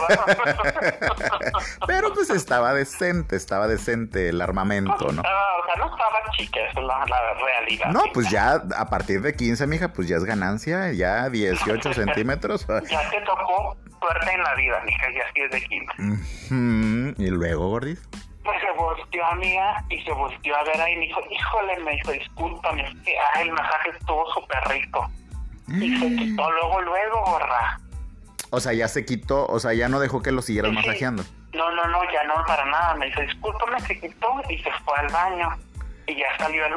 [1.87, 5.23] Pero pues estaba decente, estaba decente el armamento, ¿no?
[5.23, 7.87] Estaba- o sea, no estaba chica, esa es la, la realidad.
[7.93, 12.67] No, pues ya a partir de 15, mija, pues ya es ganancia, ya 18 centímetros.
[12.89, 15.93] Ya te tocó suerte en la vida, mija, y así es de quinta.
[15.99, 18.01] Ujú, Y luego, gordis.
[18.45, 21.91] Pues se volteó, amiga, y se volteó a ver ahí y me dijo, híjole, me
[21.93, 25.11] dijo, discúlpame, es que ah, el masaje estuvo súper rico.
[25.69, 27.79] Y se quitó luego, luego, gorra.
[28.51, 30.63] O sea, ya se quitó, o sea, ya no dejó que lo Sí, sí.
[30.63, 31.23] masajeando.
[31.53, 32.95] No, no, no, ya no para nada.
[32.95, 35.49] Me dijo, discúlpame, se quitó y se fue al baño.
[36.07, 36.75] Y ya salió el,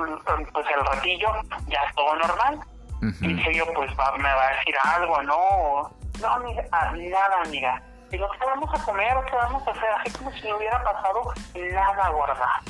[0.52, 1.30] pues el ratillo,
[1.68, 2.60] ya todo normal.
[2.98, 3.16] Ujú.
[3.26, 5.92] Y dije yo, pues va- me va a decir algo, ¿no?
[6.22, 7.82] No, amiga, ah, nada, amiga.
[8.14, 9.90] Digo, ¿qué vamos a comer qué vamos a hacer?
[10.00, 12.62] Así como si no hubiera pasado nada, gorda.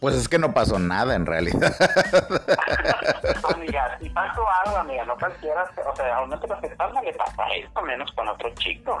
[0.00, 1.72] Pues es que no pasó nada en realidad.
[3.54, 7.82] amiga, si pasó algo, amiga, no cualquiera, o sea, a uno que le pasa esto,
[7.82, 9.00] menos con otro chico.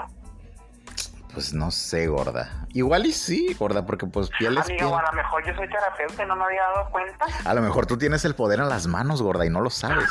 [1.32, 2.66] Pues no sé, gorda.
[2.70, 4.88] Igual y sí, gorda, porque pues piel es Amiga, piel.
[4.92, 7.24] o a lo mejor yo soy terapeuta y no me había dado cuenta.
[7.44, 10.10] A lo mejor tú tienes el poder en las manos, gorda, y no lo sabes.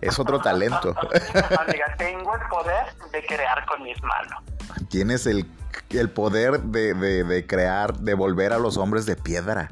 [0.00, 0.94] Es otro talento.
[1.58, 4.42] Amiga, tengo el poder de crear con mis manos.
[4.90, 5.50] Tienes el,
[5.90, 9.70] el poder de, de, de crear, de volver a los hombres de piedra.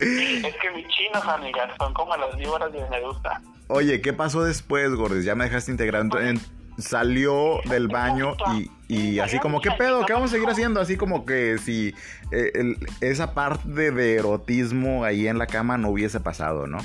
[0.00, 3.40] es que mis chinos, amigas, son como las víboras de Medusa.
[3.68, 5.24] Oye, ¿qué pasó después, gordis?
[5.24, 6.02] Ya me dejaste integrar.
[6.02, 6.40] Entonces,
[6.78, 10.06] salió del baño y, y así como, ¿qué pedo?
[10.06, 10.80] ¿Qué vamos a seguir haciendo?
[10.80, 11.94] Así como que si
[12.30, 16.78] eh, el- esa parte de erotismo ahí en la cama no hubiese pasado, ¿no?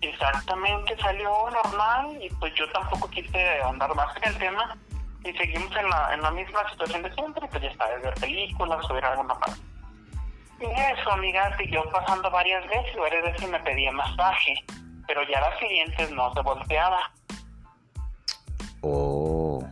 [0.00, 4.76] Exactamente, salió normal y pues yo tampoco quise andar más en el tema
[5.24, 8.84] y seguimos en la, en la misma situación de siempre, pues ya sabes, ver películas
[8.90, 9.60] o ver alguna parte.
[10.70, 14.54] Eso, amiga, siguió pasando varias veces, varias veces me pedía masaje,
[15.06, 16.98] pero ya las siguientes no se volteaba.
[18.82, 19.64] Oh.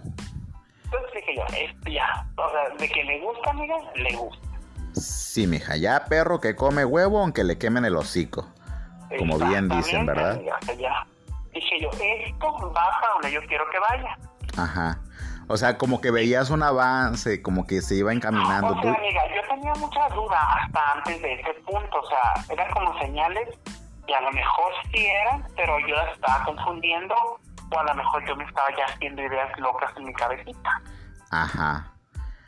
[0.85, 4.49] Entonces dije yo, esto ya, o sea, de que le gusta, amiga, le gusta.
[4.95, 8.49] Sí, mija, ya perro que come huevo aunque le quemen el hocico.
[9.19, 10.33] Como bien dicen, ¿verdad?
[10.33, 11.07] amiga, ya.
[11.53, 14.19] Dije yo, esto baja donde yo quiero que vaya.
[14.57, 15.01] Ajá.
[15.53, 18.69] O sea, como que veías un avance, como que se iba encaminando.
[18.69, 22.71] O sea, amiga, yo tenía mucha duda hasta antes de ese punto, o sea, eran
[22.73, 23.49] como señales
[24.07, 27.15] y a lo mejor sí eran, pero yo las estaba confundiendo
[27.73, 30.83] o a lo mejor yo me estaba ya haciendo ideas locas en mi cabecita.
[31.33, 31.95] Ajá.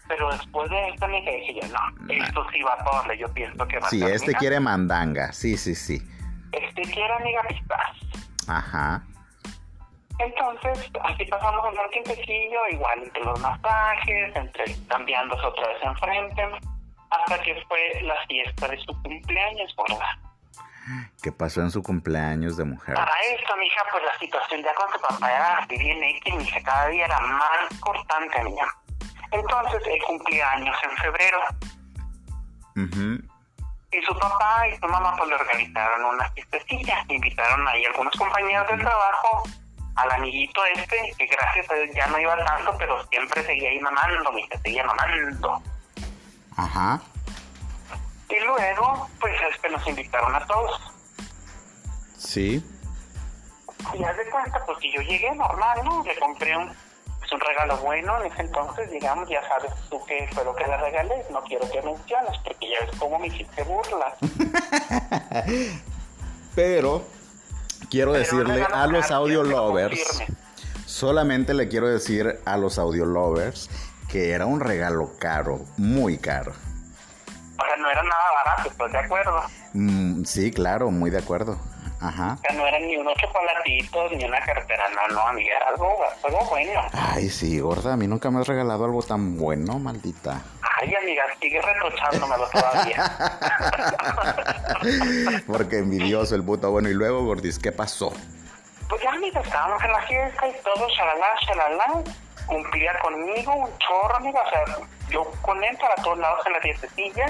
[0.07, 3.67] Pero después de esto me dije yo, no, esto sí va a darle, yo pienso
[3.67, 4.39] que va Sí, a este terminar.
[4.39, 5.33] quiere mandanga.
[5.33, 6.01] Sí, sí, sí.
[6.53, 8.47] Este quiere, amiga, pistas.
[8.47, 9.03] Ajá.
[10.25, 16.49] Entonces, así pasamos un tiempecillo, igual entre los masajes, entre cambiándose otra vez enfrente,
[17.11, 20.19] hasta que fue la fiesta de su cumpleaños, gorda.
[21.23, 22.95] ¿Qué pasó en su cumpleaños de mujer?
[22.95, 26.61] Para esto, mija, pues la situación ya con su papá era así bien X, mija,
[26.63, 28.67] cada día era más cortante, mija.
[29.31, 31.39] Entonces, él cumplía años en febrero,
[33.93, 38.67] y su papá y su mamá pues le organizaron una fiestecilla, invitaron ahí algunos compañeros
[38.69, 39.43] del trabajo,
[39.97, 43.81] al amiguito este, que gracias a Dios ya no iba tanto, pero siempre seguía ahí
[43.81, 45.63] mamando, mija, seguía mamando.
[46.57, 47.01] Ajá.
[48.29, 50.81] Y luego, pues este nos invitaron a todos.
[52.17, 52.65] Sí.
[53.95, 56.03] Y haz de cuenta, pues que yo llegué normal, ¿no?
[56.05, 56.75] Le compré un,
[57.19, 60.67] pues, un regalo bueno en ese entonces, digamos, ya sabes tú qué fue lo que
[60.67, 61.27] le regalé.
[61.31, 64.15] No quiero que menciones, porque ya ves cómo me hiciste burlas.
[66.55, 67.05] Pero
[67.93, 70.37] quiero Pero decirle a los audio lovers, confirme.
[70.87, 73.69] solamente le quiero decir a los audio lovers
[74.09, 76.53] que era un regalo caro, muy caro.
[76.53, 79.43] O sea, no era nada barato, ¿estás de acuerdo?
[79.75, 81.59] Mm, sí, claro, muy de acuerdo.
[82.03, 82.35] Ajá.
[82.35, 85.97] O sea, no eran ni unos chocolatitos, ni una cartera, no, no, amiga, era algo,
[86.25, 86.81] algo bueno.
[86.93, 90.43] Ay, sí, gorda, a mí nunca me has regalado algo tan bueno, maldita.
[90.81, 93.13] Ay, amiga, sigue reprochándomelo todavía.
[95.47, 96.73] Porque envidioso el puto.
[96.73, 98.13] Bueno, y luego, gordis, ¿qué pasó?
[98.89, 102.03] Pues ya, amiga, estábamos en la fiesta y todo, shalala, shalala.
[102.47, 104.41] Cumplía conmigo un chorro, amiga.
[104.41, 104.65] O sea,
[105.09, 107.27] yo con él para todos lados en la fiestecilla.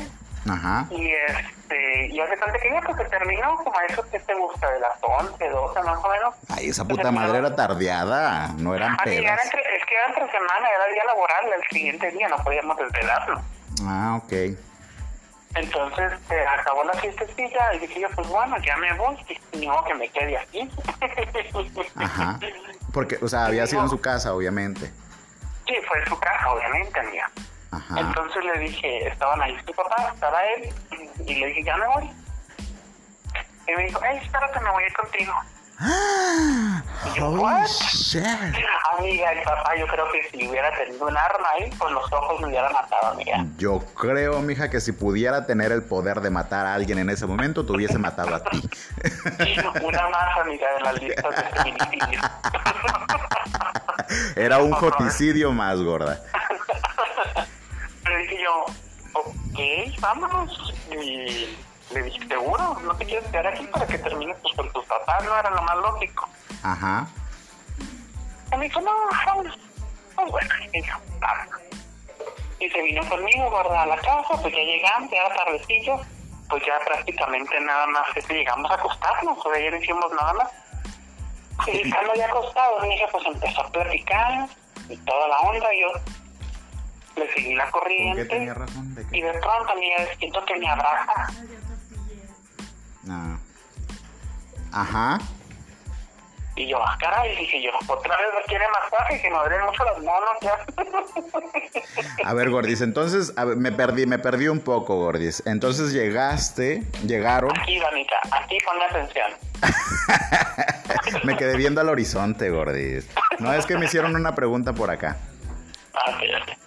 [0.49, 0.87] Ajá.
[0.91, 4.35] Y este, y hace tanto que ya pues se terminó, como a eso que te
[4.35, 6.35] gusta, de las 11, 12 más o menos.
[6.49, 10.31] Ay, esa puta madre era tardeada, no eran Amiga, era entre, es que era entre
[10.31, 13.41] semana, era día laboral, el siguiente día no podíamos desvelarlo.
[13.85, 14.33] Ah, ok.
[15.55, 19.17] Entonces se acabó la fiestecilla y dije yo, pues bueno, ya me voy,
[19.53, 20.71] y no, que me quede aquí.
[21.97, 22.39] Ajá.
[22.93, 24.91] Porque, o sea, había sido en su casa, obviamente.
[25.67, 27.31] Sí, fue en su casa, obviamente, amiga.
[27.73, 28.01] Ajá.
[28.01, 30.73] Entonces le dije, estaban ahí su papá, estaba él,
[31.27, 32.11] y le dije, ya me voy.
[33.67, 35.33] Y me dijo, hey, espérate, me voy a ir contigo.
[37.07, 38.23] Y yo, Holy shit.
[38.99, 42.41] Amiga, el papá, yo creo que si hubiera tenido un arma ahí, con los ojos
[42.41, 43.45] me hubiera matado, amiga.
[43.57, 47.27] Yo creo, mija, que si pudiera tener el poder de matar a alguien en ese
[47.27, 48.63] momento, te hubiese matado a ti.
[49.83, 52.27] Una más, amiga, de las listas de feminicidios.
[54.37, 56.21] Era un joticidio más, gorda.
[58.05, 58.65] Le dije yo,
[59.15, 60.75] ok, vámonos.
[60.91, 61.57] Y
[61.93, 62.79] le dije, ¿seguro?
[62.83, 65.25] ¿No te quieres quedar aquí para que termines pues, con tus papás?
[65.25, 66.29] No era lo más lógico.
[66.63, 67.07] Ajá.
[68.53, 68.91] Y me dijo, no,
[69.27, 69.59] vámonos.
[70.15, 71.61] Pues bueno, y dijo, vámonos.
[72.61, 76.01] Y se vino conmigo, guarda a la casa, pues ya llegamos, ya era tardecillo,
[76.49, 80.33] pues ya prácticamente nada más este, llegamos a acostarnos, o sea, ya no hicimos nada
[80.35, 80.53] más.
[81.67, 84.49] Y estando ya acostado, mi hija pues empezó a platicar
[84.89, 85.89] y toda la onda, y yo
[87.17, 88.25] le seguí la ¿Con qué corriente.
[88.27, 88.95] tenía razón?
[88.95, 89.25] ¿De Y qué?
[89.25, 89.73] de pronto,
[90.19, 91.27] siento que me abraza.
[93.09, 93.37] Ah.
[94.73, 95.19] Ajá.
[96.55, 99.85] Y yo, ah, caray, dije yo, otra vez me quiere masaje, que me duelen mucho
[99.85, 102.29] las manos ya.
[102.29, 105.43] A ver, Gordis, entonces, a ver, me perdí, me perdí un poco, Gordis.
[105.47, 109.33] Entonces llegaste, llegaron, Aquí, Danica, aquí ponle atención.
[111.25, 113.09] me quedé viendo al horizonte, Gordis.
[113.39, 115.17] No, es que me hicieron una pregunta por acá.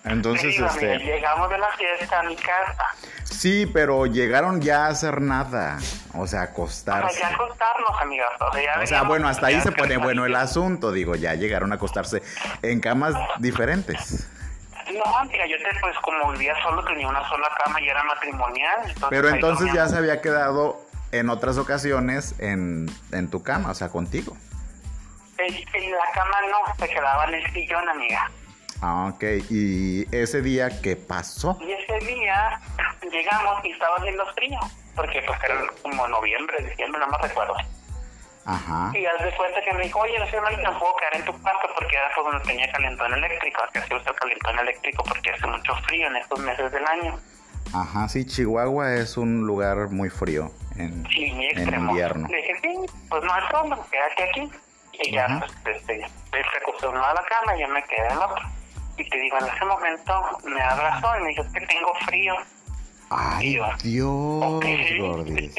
[0.04, 2.86] Entonces, este, llegamos de la fiesta a mi casa.
[3.24, 5.78] sí, pero llegaron ya a hacer nada,
[6.14, 7.18] o sea, O acostarse.
[7.18, 8.30] sea, ya acostarnos, amigas.
[8.40, 11.16] O sea, ya O sea, veníamos bueno, hasta ahí se pone bueno el asunto, digo,
[11.16, 12.22] ya llegaron a acostarse
[12.62, 14.30] en camas diferentes.
[14.94, 18.80] No, amiga, yo te, pues como vivía solo, tenía una sola cama y era matrimonial.
[18.82, 20.80] Entonces, Pero entonces ya se había quedado
[21.12, 24.38] en otras ocasiones en, en tu cama, o sea, contigo.
[25.40, 28.30] En, en la cama no, se quedaba en el sillón, amiga.
[28.88, 29.24] Ah, ok.
[29.50, 31.58] ¿Y ese día qué pasó?
[31.60, 32.62] Y ese día
[33.02, 34.60] llegamos y estaba haciendo frío,
[34.96, 37.56] porque pues era como noviembre, diciembre, no me recuerdo.
[38.46, 38.92] Ajá.
[38.94, 41.42] Y haz de cuenta que me dijo, oye, no sé, no puedo quedar en tu
[41.42, 45.48] cuarto porque era cuando tenía calentón eléctrico, que se usa el calentón eléctrico porque hace
[45.48, 47.20] mucho frío en estos meses del año.
[47.74, 52.28] Ajá, sí, Chihuahua es un lugar muy frío en, Sí, muy en invierno.
[52.28, 52.76] Le dije, sí,
[53.10, 54.52] pues no hay problema, quédate aquí.
[54.94, 56.06] Y ya, pues, este,
[56.80, 58.55] se una de la cama y yo me quedé en la otra.
[58.98, 62.36] Y te digo, en ese momento me abrazó y me dijo, que tengo frío.
[63.10, 63.84] Ay, Dios.
[63.84, 64.66] Dios, Ok.
[65.00, 65.56] Gordis.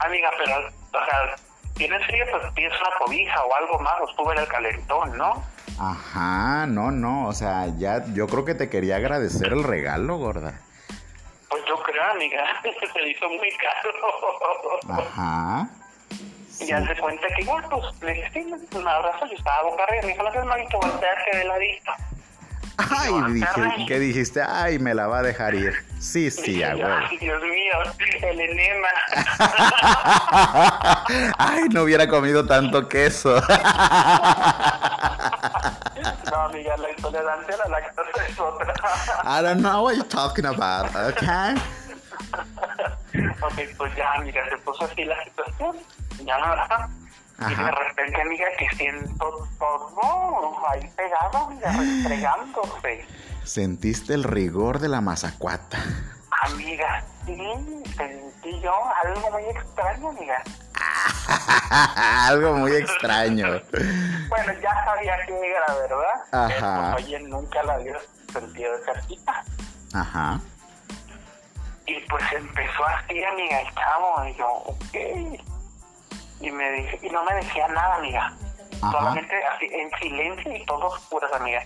[0.00, 1.36] Amiga, pero, o sea,
[1.74, 5.42] tienes frío, pues pides una cobija o algo más, o sube el calentón, ¿no?
[5.80, 10.60] Ajá, no, no, o sea, ya, yo creo que te quería agradecer el regalo, gorda.
[11.48, 15.02] Pues yo creo, amiga, se hizo muy caro.
[15.02, 15.68] Ajá.
[16.60, 19.84] Y ya se cuenta que, ya, pues, le dije, sí, un abrazo, yo estaba boca
[19.84, 21.92] arriba, me dijo, no seas malito, volteate de ladito.
[22.78, 23.84] Ay, dije.
[23.88, 24.40] ¿qué dijiste?
[24.40, 25.74] Ay, me la va a dejar ir.
[25.98, 27.06] Sí, sí, a huevo.
[27.10, 27.74] Ay, Dios mío,
[28.22, 28.88] el enema.
[31.38, 33.42] Ay, no hubiera comido tanto queso.
[36.30, 38.74] No, amiga, la intolerancia a la lactosa es otra.
[39.24, 41.56] I don't know what you're talking about, okay?
[43.40, 45.76] ok, pues ya, amiga, se puso así la situación.
[46.24, 46.46] Ya no
[47.40, 53.06] Y de repente, amiga, que siento todo ahí pegado, amiga, restregándose.
[53.44, 55.78] Sentiste el rigor de la mazacuata.
[56.42, 57.36] Amiga, sí,
[57.96, 58.74] sentí yo
[59.04, 60.42] algo muy extraño, amiga.
[62.28, 63.60] Algo muy extraño.
[64.28, 66.16] Bueno, ya sabía que era, ¿verdad?
[66.32, 66.92] Ajá.
[66.92, 67.98] Pues, oye, nunca la había
[68.32, 69.44] sentido de cerquita.
[69.92, 70.40] Ajá.
[71.86, 75.57] Y pues empezó así, amiga, el chavo, y yo, ok.
[76.40, 78.32] Y me dice, y no me decía nada, amiga.
[78.80, 78.92] Ajá.
[78.92, 81.64] Solamente así, en silencio y todos oscuras, amiga.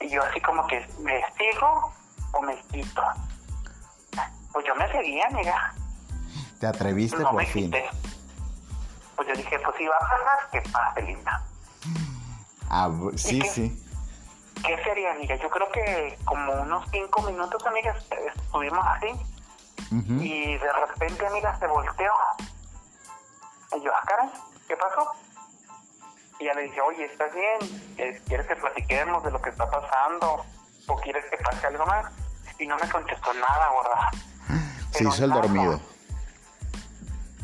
[0.00, 1.92] Y yo así como que, ¿me sigo
[2.32, 3.02] o me quito?
[4.52, 5.74] Pues yo me seguía, amiga.
[6.60, 7.64] Te atreviste no por me fin.
[7.70, 7.88] quité.
[9.16, 11.42] Pues yo dije, pues si va a pasar, que pase, linda.
[12.68, 13.82] Ah, sí, sí.
[14.64, 15.36] ¿Qué sería, amiga?
[15.36, 19.08] Yo creo que como unos cinco minutos, amiga, est- estuvimos así.
[20.20, 22.12] Y de repente, amiga, se volteó.
[23.74, 24.30] Y yo, ah, caray,
[24.68, 25.10] ¿qué pasó?
[26.38, 27.94] Y ya le dije, oye, ¿estás bien?
[27.98, 30.44] Eh, ¿Quieres que platiquemos de lo que está pasando?
[30.86, 32.12] ¿O quieres que pase algo más?
[32.58, 34.10] Y no me contestó nada, gorda.
[34.92, 35.80] Se hizo el dormido.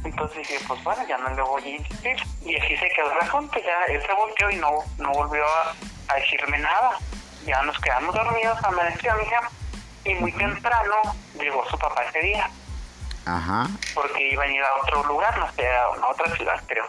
[0.04, 2.16] Entonces dije, pues bueno, ya no le voy a insistir.
[2.44, 3.58] Y así se quedó el asunto.
[3.58, 5.74] Ya él se volteó y no, no volvió a,
[6.08, 6.98] a decirme nada.
[7.46, 9.48] Ya nos quedamos dormidos, amaneció, amiga.
[10.04, 10.94] Y muy temprano
[11.38, 12.50] llegó su papá ese día.
[13.26, 13.66] Ajá.
[13.94, 16.84] Porque iban a ir a otro lugar, no sé, a otra ciudad, creo.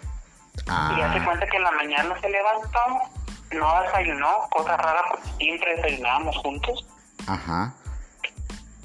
[0.98, 2.80] Y hace Ah, cuenta que en la mañana se levantó,
[3.52, 6.86] no desayunó, cosa rara porque siempre desayunábamos juntos.
[7.28, 7.74] ajá.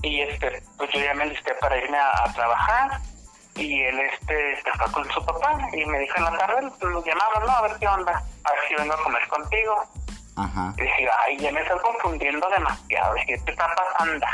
[0.03, 3.01] Y este, pues yo ya me listé para irme a, a trabajar.
[3.57, 7.05] Y él este, se fue con su papá y me dijo en la tarde, nos
[7.05, 7.51] llamamos, ¿no?
[7.51, 9.85] A ver qué onda, a ver si vengo a comer contigo.
[10.37, 10.73] Ajá.
[10.77, 13.15] Y dije, ay, ya me estás confundiendo demasiado.
[13.15, 14.25] Dije, ¿qué está pasando?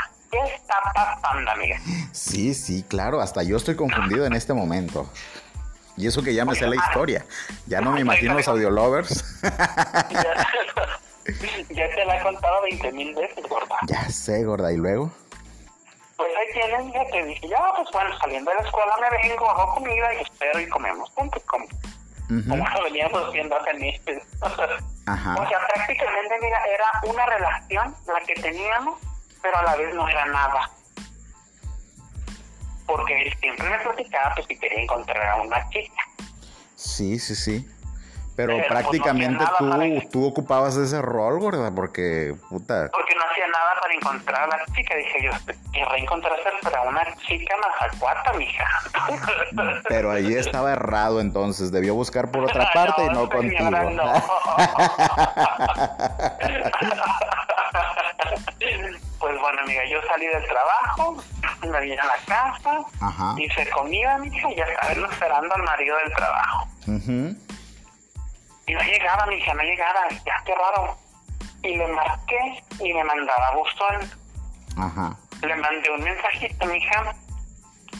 [0.45, 1.77] ¿Qué está pasando, amiga?
[2.11, 5.09] Sí, sí, claro, hasta yo estoy confundido en este momento.
[5.97, 7.25] Y eso que ya me sé la historia.
[7.67, 9.41] Ya no me imagino los audiolovers.
[9.41, 10.47] ya,
[11.69, 13.75] ya te la he contado 20 mil veces, gorda.
[13.87, 14.71] ya sé, gorda.
[14.71, 15.11] ¿Y luego?
[16.17, 19.49] Pues ahí tienes, ya te dije, ya, pues bueno, saliendo de la escuela me vengo,
[19.49, 22.49] hago comida y espero y comemos juntos, como, Ujú.
[22.49, 24.23] como lo veníamos haciendo hace meses.
[25.07, 25.33] Ajá.
[25.35, 28.99] O sea, prácticamente, mira, era una relación la que teníamos,
[29.45, 30.71] pero a la vez no era nada.
[32.87, 36.01] Porque él siempre me platicaba pues, que quería encontrar a una chica.
[36.75, 37.67] Sí, sí, sí.
[38.35, 42.89] Pero Pero, pues, no prácticamente nada tú, que- tú ocupabas ese rol, gorda, porque, puta,
[42.91, 44.93] Porque no hacía nada para encontrar a la chica.
[44.95, 45.31] Dije yo,
[45.71, 48.65] querré encontrarse para una chica mazacuata, mija.
[49.87, 53.57] pero ahí estaba errado entonces, debió buscar por otra parte y no contigo.
[53.57, 54.03] señora, no.
[59.19, 61.17] pues bueno, amiga, yo salí del trabajo,
[61.71, 63.35] me vine a la casa, Ajá.
[63.37, 66.67] hice comida, mija, y ya estaba él esperando al marido del trabajo.
[66.87, 67.35] Ujú.
[68.67, 70.97] Y no llegaba, mija, no llegaba, ya qué raro.
[71.63, 74.09] Y le marqué y me mandaba buzón.
[74.77, 75.17] Ajá.
[75.41, 77.15] Le mandé un mensajito, mija,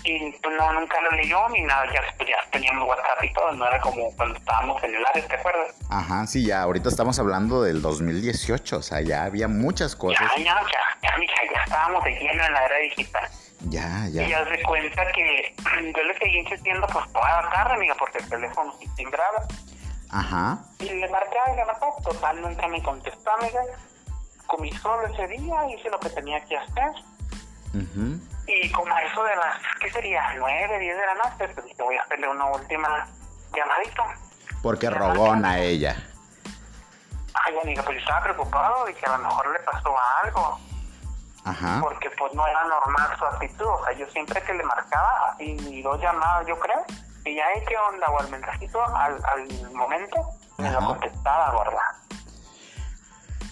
[0.06, 3.52] y pues no, nunca lo leyó ni nada, ya, pues, ya teníamos WhatsApp y todo,
[3.54, 5.76] no era como cuando estábamos en el área, ¿te acuerdas?
[5.90, 10.22] Ajá, sí, ya, ahorita estamos hablando del 2018, o sea, ya había muchas cosas.
[10.38, 13.30] Ya, ya, ya, ya, mija, ya estábamos de lleno en la era digital.
[13.68, 14.28] Ya, Y ya.
[14.28, 15.56] ya se cuenta que
[15.98, 19.48] yo le seguí insistiendo pues toda la tarde, amiga, porque el teléfono sí timbraba.
[20.16, 20.58] Ajá.
[20.80, 23.62] Y le marcaba y le marcaba, total, nunca me contestó, amiga.
[24.48, 26.92] Comí solo ese día, hice lo que tenía que hacer.
[28.48, 30.22] Y como a eso de las, ¿qué sería?
[30.38, 33.08] Nueve, diez de la noche, pues dije, voy a hacerle una última
[33.54, 34.04] llamadita.
[34.62, 35.98] Porque rogona ella.
[37.46, 39.94] Ay, amiga, pues yo estaba preocupado, dije, a lo mejor le pasó
[40.24, 40.60] algo.
[41.44, 41.80] Ajá.
[41.80, 43.68] porque pues no era normal su actitud.
[43.68, 46.84] O sea, yo siempre que le marcaba, así dos llamadas, yo creo,
[47.26, 48.08] y ya, "Ey, ¿qué onda?
[48.10, 50.18] O al mensajito, al, al momento,
[50.58, 51.82] me lo contestaba, gorda.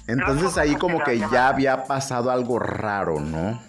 [0.08, 3.60] Entonces ahí como que ya había pasado algo raro, ¿no?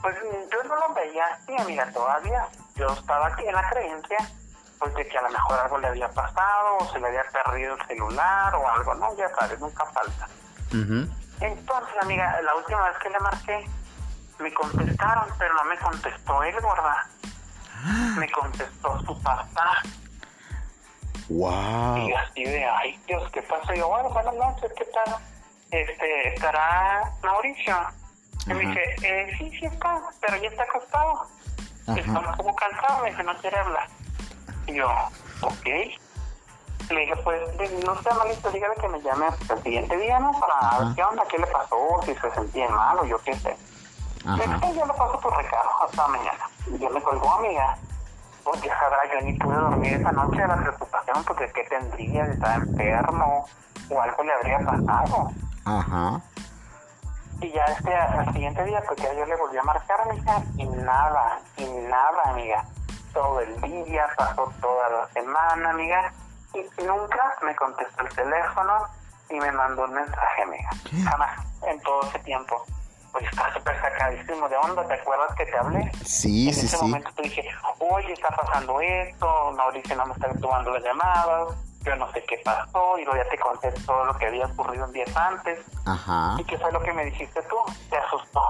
[0.00, 0.16] Pues
[0.50, 2.46] yo no lo veía así, amiga, todavía.
[2.74, 4.16] Yo estaba aquí en la creencia,
[4.78, 7.74] pues de que a lo mejor algo le había pasado, o se le había perdido
[7.74, 9.14] el celular, o algo, ¿no?
[9.16, 10.26] Ya sabes, nunca falta.
[10.68, 11.06] Ujú.
[11.40, 13.70] Entonces, amiga, la última vez que le marqué,
[14.38, 17.06] me contestaron, pero no me contestó él, gorda.
[18.18, 19.82] Me contestó su papá.
[21.28, 22.08] Wow.
[22.08, 23.74] Y así de, ay Dios, ¿qué pasa?
[23.74, 25.16] Y yo, bueno, buenas noches, ¿qué tal?
[25.70, 27.76] Este, ¿estará Mauricio?
[28.46, 31.26] Y me dice, eh, sí, sí está, pero ya está acostado.
[31.86, 32.00] Ajá.
[32.00, 33.88] Está un poco cansado, me dice, no quiere hablar.
[34.66, 34.88] Y yo,
[35.42, 35.66] ok.
[36.90, 37.40] Le dije, pues,
[37.84, 40.32] no sea malito, dígale que me llame hasta el siguiente día, ¿no?
[40.40, 40.78] Para Ajá.
[40.80, 43.56] ver qué onda, qué le pasó, si se sentía mal o yo qué sé.
[44.24, 44.58] Le Ajá.
[44.60, 46.44] "Pues, yo lo paso por recado hasta mañana.
[46.66, 47.76] Y yo me colgó, amiga.
[48.44, 52.26] Pues ya sabrá, yo ni pude dormir esa noche de la preocupación, porque qué tendría,
[52.26, 53.46] si estaba enfermo
[53.90, 55.30] o algo le habría pasado.
[55.64, 56.20] Ajá.
[57.40, 60.64] Y ya este, al siguiente día, pues ya yo le volví a marcar, amiga, y
[60.66, 62.64] nada, y nada, amiga.
[63.12, 66.12] Todo el día, pasó toda la semana, amiga,
[66.54, 68.72] y nunca me contestó el teléfono
[69.30, 70.70] y me mandó un mensaje, amiga.
[71.10, 72.64] Jamás, en todo ese tiempo.
[73.12, 75.90] Pues está súper sacadísimo de onda, ¿te acuerdas que te hablé?
[76.04, 76.84] Sí, en sí, ese sí.
[76.84, 77.44] momento te dije,
[77.78, 81.48] oye, está pasando esto, Mauricio no me está tomando las llamadas,
[81.84, 84.84] yo no sé qué pasó, y luego ya te conté todo lo que había ocurrido
[84.84, 85.58] un día antes.
[85.86, 86.36] Ajá.
[86.38, 87.56] ¿Y qué fue lo que me dijiste tú?
[87.88, 88.42] Te asustó.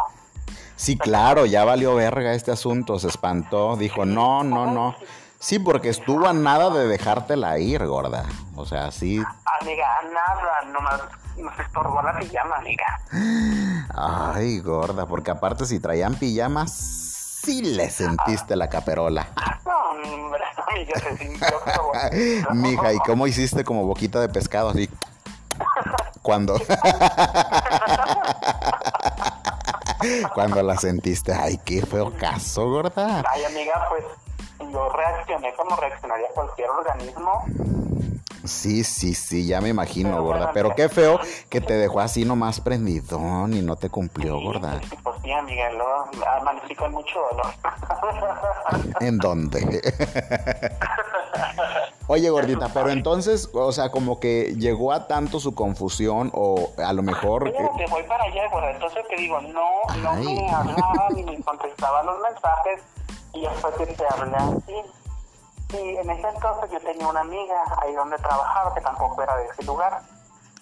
[0.76, 4.96] Sí, claro, ya valió verga este asunto, se espantó, dijo, no, no, no.
[5.40, 8.26] Sí, porque estuvo a nada de dejártela ir, gorda.
[8.56, 9.22] O sea, sí.
[9.62, 11.00] Amiga, nada, nomás
[11.38, 13.00] nos estorbó la pijama, amiga.
[13.96, 16.70] Ay, gorda, porque aparte si traían pijamas,
[17.42, 19.28] sí le sentiste la caperola.
[19.64, 21.92] No, hombre, amiga, se sintió como...
[22.60, 24.90] Mija, ¿y cómo hiciste como boquita de pescado así?
[26.20, 26.60] Cuando.
[30.34, 33.22] Cuando la sentiste, ay, qué feo caso, gorda.
[33.30, 34.04] Ay, amiga, pues
[34.60, 37.44] yo reaccioné como reaccionaría cualquier organismo
[38.44, 40.52] Sí, sí, sí, ya me imagino, gorda.
[40.52, 44.80] Pero qué feo que te dejó así nomás prendidón y no te cumplió, gorda.
[45.02, 47.46] Pues sí, amiga, lo amanecí con mucho dolor.
[49.00, 49.82] ¿En dónde?
[52.06, 56.92] Oye, gordita, pero entonces, o sea, como que llegó a tanto su confusión o a
[56.92, 57.44] lo mejor...
[57.44, 58.70] Oye, que voy para allá, gorda.
[58.70, 62.82] Entonces te digo, no, no me hablaba ni me contestaba los mensajes
[63.32, 64.84] y después que te hablé así
[65.72, 69.46] y en ese entonces yo tenía una amiga ahí donde trabajaba que tampoco era de
[69.46, 70.02] ese lugar.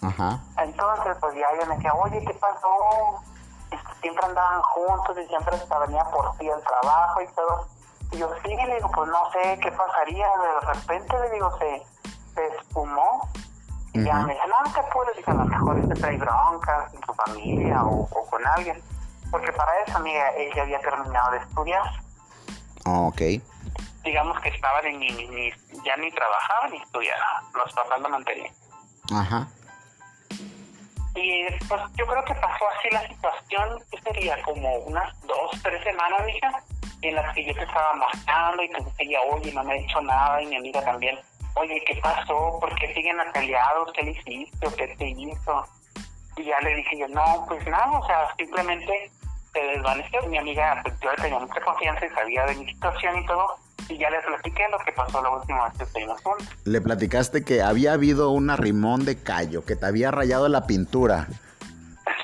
[0.01, 0.39] Ajá.
[0.57, 3.21] Entonces, pues ya ella me decía, oye, ¿qué pasó?
[4.01, 5.57] Siempre andaban juntos y siempre
[5.87, 7.67] venía por ti al trabajo y todo.
[8.11, 10.27] Y yo sí, le digo, pues no sé qué pasaría.
[10.27, 11.83] De repente le digo, se,
[12.35, 13.27] se espumó.
[13.93, 15.17] Y ya me dice, no, ¿qué puedes?
[15.17, 18.81] Dije, a lo mejor este trae broncas en su familia o, o, con alguien.
[19.31, 21.83] Porque para eso, amiga, ella había terminado de estudiar.
[22.85, 23.21] Ok
[24.03, 25.51] digamos que estaba ni, ni,
[25.85, 28.53] ya ni trabajaba ni estudiaba, los papás lo mantenían.
[29.13, 29.47] Ajá.
[31.15, 35.83] Y pues yo creo que pasó así la situación, que sería como unas dos, tres
[35.83, 36.63] semanas, hija,
[37.01, 40.01] en las que yo te estaba marcando y te decía, oye, no me he dicho
[40.01, 41.19] nada, y mi amiga también,
[41.55, 42.57] oye, ¿qué pasó?
[42.59, 43.91] ¿Por qué siguen peleados?
[43.93, 45.67] ¿Qué le hiciste qué te hizo?
[46.37, 49.11] Y ya le dije yo, no, pues nada, o sea, simplemente
[49.53, 50.21] se desvaneció.
[50.27, 53.97] Mi amiga, pues yo tenía mucha confianza y sabía de mi situación y todo, y
[53.97, 56.47] ya le platiqué lo que pasó la última vez que estuvimos juntos.
[56.65, 61.27] Le platicaste que había habido un arrimón de callo, que te había rayado la pintura.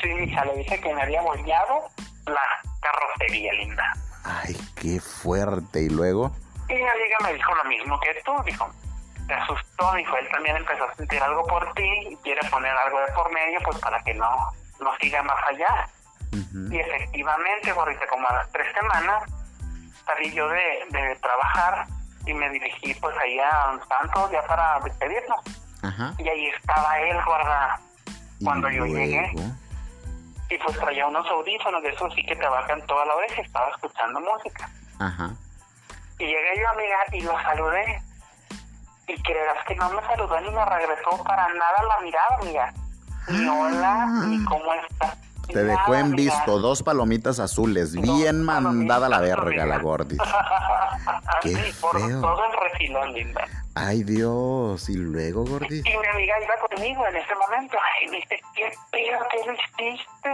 [0.02, 1.90] Sí, hija, le dije que me había volteado
[2.28, 2.42] la
[2.82, 3.84] carrocería, linda.
[4.24, 5.84] Ay, qué fuerte.
[5.84, 6.32] ¿Y luego?
[6.70, 8.70] Y mi amiga me dijo lo mismo que tú, dijo.
[9.28, 13.00] Te asustó, dijo, él también empezó a sentir algo por ti y quiere poner algo
[13.00, 14.30] de por medio, pues para que no,
[14.80, 15.90] no siga más allá.
[16.72, 19.24] Y efectivamente, porque como a las tres semanas,
[20.06, 21.88] salí yo de, de trabajar
[22.26, 25.40] y me dirigí pues ahí a Santos ya para despedirnos.
[26.18, 27.80] Y ahí estaba él, guarda,
[28.44, 29.32] cuando yo llegué.
[30.50, 34.20] Y pues traía unos audífonos de esos sí que trabajan toda la oreja, estaba escuchando
[34.20, 34.70] música.
[35.00, 35.32] Ajá.
[36.20, 38.02] Y llegué yo, amiga, y lo saludé.
[39.08, 42.74] Y creerás que no me saludó ni me regresó para nada la mirada, amiga.
[43.28, 44.46] Ni hola, ni ah.
[44.48, 45.18] cómo estás.
[45.48, 50.20] Te dejó en visto dos palomitas azules, bien mandada la verga la gordis.
[51.42, 52.22] Qué feo.
[52.22, 53.48] todo el refilón, linda.
[53.76, 55.86] Ay, Dios, ¿y luego, gordis?
[55.86, 57.78] Y mi amiga iba conmigo en ese momento.
[58.00, 60.30] Ay, me dice, ¿qué pedo, qué le hiciste?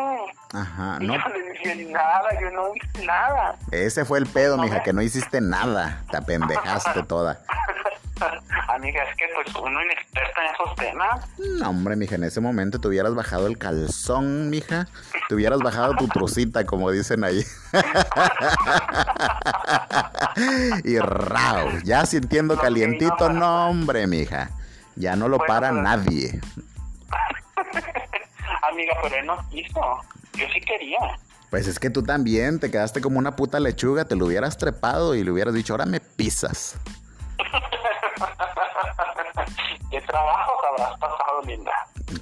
[0.53, 1.15] Ajá, no.
[1.15, 3.57] yo no le dije nada, yo no hice nada.
[3.71, 6.03] Ese fue el pedo, mija, que no hiciste nada.
[6.11, 7.41] Te apendejaste toda.
[8.67, 11.27] Amiga, es que pues uno inexperta en esos temas.
[11.59, 14.87] No, hombre, mija, en ese momento te hubieras bajado el calzón, mija.
[15.27, 17.43] Te hubieras bajado tu trocita, como dicen ahí.
[20.83, 24.51] y rao, ya sintiendo calientito, no, hombre, mija.
[24.95, 26.41] Ya no lo para pues, nadie.
[28.71, 29.79] Amiga, pero él no quiso.
[30.33, 30.99] Yo sí quería.
[31.49, 35.15] Pues es que tú también te quedaste como una puta lechuga, te lo hubieras trepado
[35.15, 36.77] y le hubieras dicho, ahora me pisas.
[39.91, 41.71] ¿Qué trabajo habrás pasado, linda?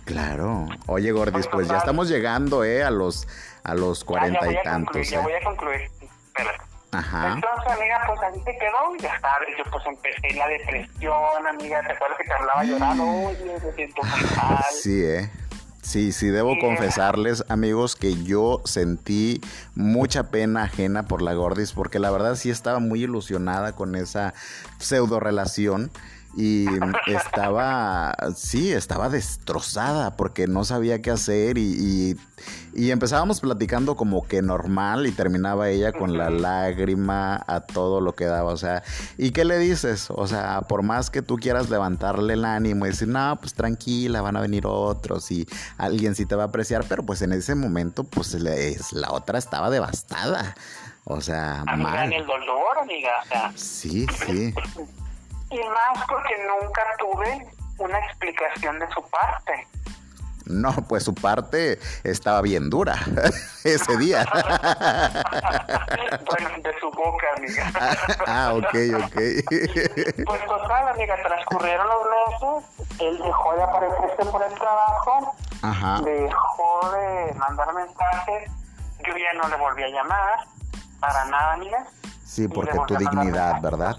[0.06, 0.68] Claro.
[0.88, 2.84] Oye, Gordis, pues ya estamos llegando, ¿eh?
[2.84, 3.28] A los,
[3.64, 5.10] a los cuarenta y tantos.
[5.10, 5.24] Ya ¿eh?
[5.24, 5.82] voy a concluir.
[6.28, 6.52] Espera.
[6.92, 7.34] Ajá.
[7.36, 8.96] Entonces, amiga, pues así te quedó.
[9.00, 11.82] Ya sabes, yo pues empecé la depresión, amiga.
[11.84, 13.04] ¿Te acuerdas que te hablaba llorando?
[13.04, 14.02] Oye, me siento
[14.38, 14.64] mal.
[14.72, 15.30] Sí, ¿eh?
[15.90, 19.42] Sí, sí, debo confesarles, amigos, que yo sentí
[19.74, 24.36] mucha pena ajena por la Gordis, porque la verdad sí estaba muy ilusionada con esa
[24.78, 25.90] pseudo relación
[26.36, 26.68] y
[27.08, 32.16] estaba, sí, estaba destrozada porque no sabía qué hacer y,
[32.74, 38.14] y, empezábamos platicando como que normal y terminaba ella con la lágrima a todo lo
[38.14, 38.84] que daba, o sea,
[39.18, 40.08] ¿y qué le dices?
[40.10, 44.22] O sea, por más que tú quieras levantarle el ánimo y decir, no, pues tranquila,
[44.22, 47.56] van a venir otros y alguien sí te va a apreciar, pero pues en ese
[47.56, 50.56] momento, pues la otra estaba devastada.
[51.06, 53.12] O sea, amiga, en el dolor, amiga.
[53.56, 54.54] Sí, sí.
[55.52, 57.48] Y más porque nunca tuve
[57.80, 59.68] una explicación de su parte.
[60.50, 62.96] No, pues su parte estaba bien dura
[63.64, 64.26] ese día.
[66.26, 67.72] bueno, de su boca, amiga.
[68.28, 68.76] ah, ok,
[69.06, 69.16] ok.
[70.26, 72.66] pues total, amiga, transcurrieron los meses,
[73.00, 76.02] él dejó de aparecerse por el trabajo, Ajá.
[76.02, 78.52] dejó de mandar mensajes,
[79.06, 80.48] yo ya no le volví a llamar,
[81.00, 81.86] para nada, amiga.
[82.26, 83.98] Sí, porque tu dignidad, ¿verdad?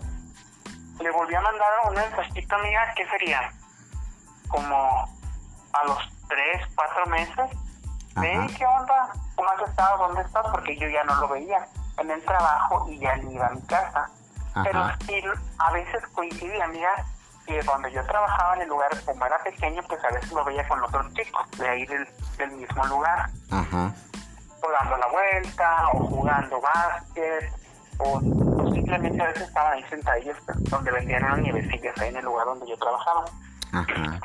[1.00, 3.52] Le volví a mandar un mensajito, amiga, ¿qué sería?
[4.48, 5.08] Como
[5.72, 5.98] a los
[6.28, 7.50] tres, cuatro meses.
[8.56, 9.12] ¿qué onda?
[9.34, 10.08] ¿Cómo has estado?
[10.08, 10.46] ¿Dónde estás?
[10.50, 11.66] Porque yo ya no lo veía
[11.98, 14.10] en el trabajo y ya ni iba a mi casa.
[14.62, 15.22] Pero sí,
[15.58, 16.90] a veces coincidía, amiga,
[17.46, 20.66] y donde yo trabajaba en el lugar, como era pequeño, pues a veces lo veía
[20.68, 23.30] con otros chicos de ahí del, del mismo lugar.
[23.50, 23.94] Ajá.
[24.62, 27.59] O dando la vuelta, o jugando básquet,
[28.00, 32.16] o, o simplemente a veces estaban ahí sentadillos pues, donde vendían unas nievecillas ahí en
[32.16, 33.24] el lugar donde yo trabajaba.
[33.72, 34.20] Ajá.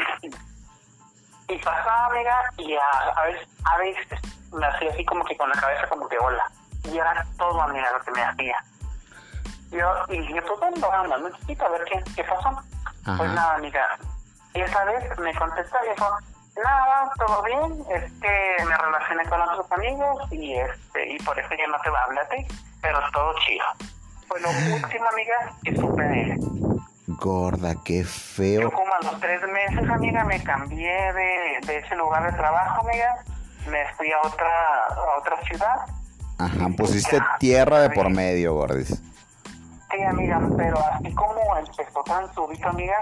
[1.47, 4.19] Y pasaba, amiga, y a, a veces, a veces
[4.51, 6.43] me hacía así como que con la cabeza como que hola.
[6.85, 8.57] Y era todo, amiga, lo que me hacía.
[9.71, 12.49] Yo, y dije, pues bueno, anda, necesito a ver qué, qué pasó.
[12.49, 13.17] Ajá.
[13.17, 13.85] Pues nada, amiga.
[14.53, 16.09] Y esa vez me contestó y dijo,
[16.63, 21.49] nada, todo bien, es que me relacioné con otros amigos y este y por eso
[21.49, 22.47] ya no te va a hablar a ti,
[22.85, 23.65] pero todo chido.
[24.27, 26.39] Fue lo último, amiga, que supe de él.
[27.07, 28.71] Gorda, qué Yo feo.
[28.71, 33.23] como a los tres meses, amiga, me cambié de, de ese lugar de trabajo, amiga.
[33.69, 34.47] Me fui a otra,
[34.89, 35.75] a otra ciudad.
[36.37, 39.01] Ajá, pusiste tierra de por medio, gordis.
[39.91, 42.97] Sí, amiga, pero así como empezó tan súbito, amiga,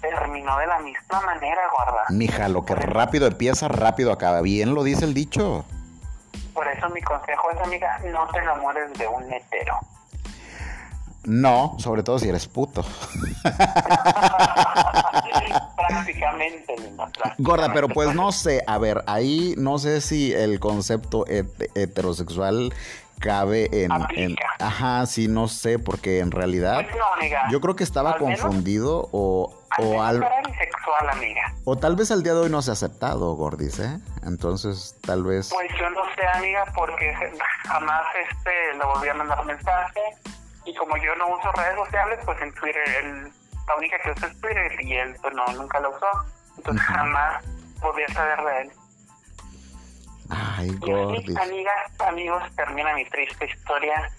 [0.00, 2.02] terminó de la misma manera, guarda.
[2.08, 4.40] Mija, lo que rápido empieza, rápido acaba.
[4.40, 5.64] Bien lo dice el dicho.
[6.54, 9.78] Por eso mi consejo es, amiga, no te enamores de un hetero.
[11.24, 12.82] No, sobre todo si eres puto.
[15.76, 17.04] prácticamente, linda.
[17.06, 17.42] prácticamente.
[17.42, 22.72] Gorda, pero pues no sé, a ver, ahí no sé si el concepto het- heterosexual
[23.18, 24.36] cabe en, en-.
[24.58, 27.42] Ajá, sí, no sé, porque en realidad Pues no, amiga.
[27.50, 30.22] yo creo que estaba confundido o, o, al,
[31.10, 31.54] amiga.
[31.64, 33.98] o tal vez al día de hoy no se ha aceptado, Gordis, ¿eh?
[34.24, 35.50] Entonces, tal vez...
[35.52, 37.14] Pues yo no sé, amiga, porque
[37.66, 40.00] jamás este le volví a mandar mensaje.
[40.64, 43.32] Y como yo no uso redes sociales, pues en Twitter, él,
[43.66, 46.06] la única que usa es Twitter y él pues no, nunca lo usó.
[46.58, 46.94] Entonces Ujú.
[46.94, 47.44] jamás
[47.80, 48.72] podía saber de él.
[50.30, 51.36] Ay, Gordis.
[51.36, 54.10] amigas, amigos, termina mi triste historia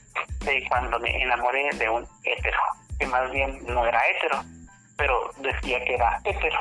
[0.44, 2.60] de cuando me enamoré de un hetero.
[3.00, 4.44] Que más bien no era hetero,
[5.02, 6.60] pero decía que era hetero.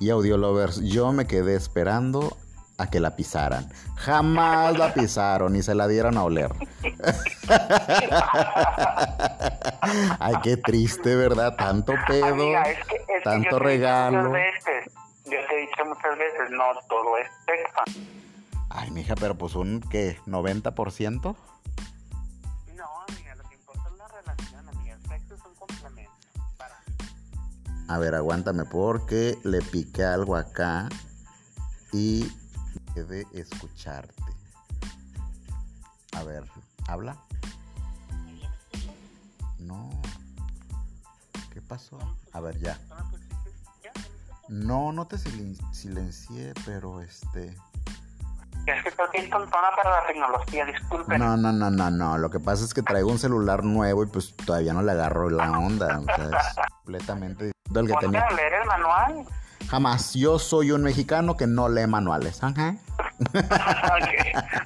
[0.00, 2.36] Y Audiolovers, yo me quedé esperando
[2.78, 3.70] a que la pisaran.
[3.96, 6.50] Jamás la pisaron y se la dieron a oler.
[10.18, 11.56] Ay, qué triste, ¿verdad?
[11.56, 14.30] Tanto pedo, Amiga, es que, es tanto yo te regalo.
[14.30, 14.90] Muchas veces,
[15.24, 17.82] yo te he dicho muchas veces, no todo es sexo.
[18.70, 20.16] Ay, mija, pero pues un, ¿qué?
[20.26, 21.36] ¿90%?
[27.88, 30.88] A ver, aguántame porque le piqué algo acá
[31.92, 32.30] y
[32.94, 34.12] de escucharte.
[36.16, 36.44] A ver,
[36.86, 37.16] ¿habla?
[39.58, 39.88] No.
[41.52, 41.98] ¿Qué pasó?
[42.32, 42.78] A ver, ya.
[44.48, 44.92] ¿No.
[44.92, 47.56] No, te silen- silencié, pero este...
[48.66, 51.18] Es que creo que es tontona para la tecnología, disculpen.
[51.18, 52.18] No, no, no, no, no.
[52.18, 55.30] Lo que pasa es que traigo un celular nuevo y pues todavía no le agarro
[55.30, 56.00] la onda.
[56.00, 58.20] O sea, es completamente al que tenía.
[58.20, 59.26] a leer el manual.
[59.68, 60.14] Jamás.
[60.14, 62.42] Yo soy un mexicano que no lee manuales.
[62.42, 62.76] Ajá.
[62.98, 63.34] ok,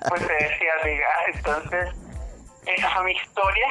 [0.08, 1.88] pues te decía, amiga, entonces,
[2.66, 3.66] esa fue mi historia.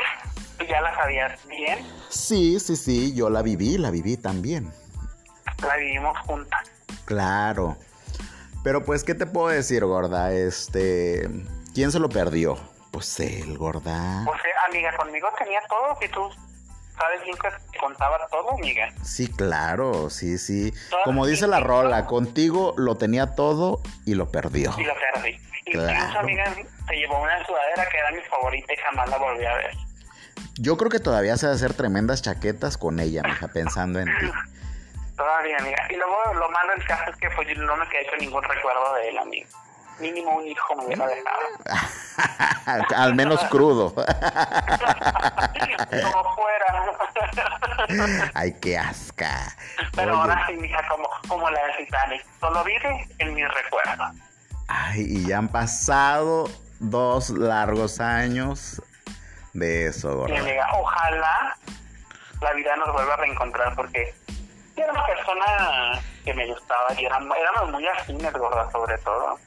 [0.58, 1.80] Tú ya la sabías bien,
[2.10, 3.14] Sí, sí, sí.
[3.16, 4.72] Yo la viví, la viví también.
[5.66, 6.62] la vivimos juntas.
[7.06, 7.78] Claro.
[8.64, 10.32] Pero pues, ¿qué te puedo decir, gorda?
[10.34, 11.28] Este...
[11.74, 12.58] ¿Quién se lo perdió?
[12.92, 14.24] Pues él, gorda.
[14.26, 16.30] Sea, amiga, conmigo tenía todo, si tú
[17.02, 18.89] sabes bien que te contaba todo, amiga.
[19.04, 20.72] Sí, claro, sí, sí.
[20.89, 24.74] Todas Como dice la rola, contigo lo tenía todo y lo perdió.
[24.78, 25.39] Y lo perdí.
[25.66, 26.20] Incluso, Claro.
[26.22, 26.45] amiga,
[26.88, 29.72] se llevó una sudadera que era mi favorita y jamás la volví a ver.
[30.60, 34.06] Yo creo que todavía se va a hacer tremendas chaquetas con ella, mija, pensando en
[34.20, 34.32] ti.
[35.18, 35.78] Todavía, amiga.
[35.89, 38.43] Y luego lo malo del caso es que pues yo no me quedé con ningún
[38.43, 39.49] recuerdo de él, amigo.
[40.00, 41.39] Mínimo un hijo me hubiera dejado.
[42.96, 43.94] Al menos crudo.
[43.96, 44.06] Como
[46.36, 46.52] fuera.
[48.34, 49.56] Ay, qué asca.
[49.96, 52.26] Pero Oye, ahora sí, mija, como, como la de Titanic.
[52.39, 54.12] Solo vive en mis recuerdos.
[54.68, 58.82] Ay, y ya han pasado dos largos años
[59.54, 60.39] de eso, gorda.
[60.39, 61.58] amiga, ojalá
[62.42, 64.14] la vida nos vuelva a reencontrar porque
[64.76, 69.38] era una persona que me gustaba y éramos, éramos muy afines, gorda, sobre todo.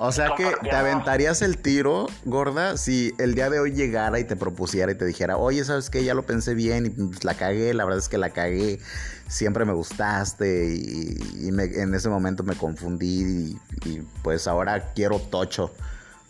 [0.00, 4.24] O sea que te aventarías el tiro, gorda, si el día de hoy llegara y
[4.24, 6.04] te propusiera y te dijera, oye, ¿sabes qué?
[6.04, 8.78] Ya lo pensé bien y pues, la cagué, la verdad es que la cagué,
[9.26, 11.18] siempre me gustaste y,
[11.48, 15.74] y me- en ese momento me confundí y, y, pues ahora quiero tocho,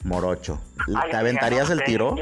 [0.02, 0.58] morocho.
[1.10, 2.16] ¿Te aventarías no el tiro?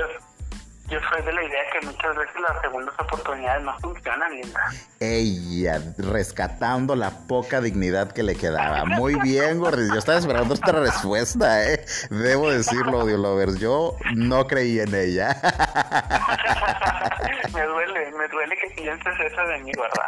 [0.88, 4.60] Yo soy de la idea que muchas veces las segundas oportunidades no funcionan, linda.
[5.00, 8.84] Ella, rescatando la poca dignidad que le quedaba.
[8.84, 9.88] Muy bien, Gordis.
[9.92, 11.84] Yo estaba esperando esta respuesta, ¿eh?
[12.10, 13.58] Debo decirlo, Lovers.
[13.58, 15.36] Yo no creí en ella.
[17.52, 20.06] me duele, me duele que pienses eso de mí, ¿verdad?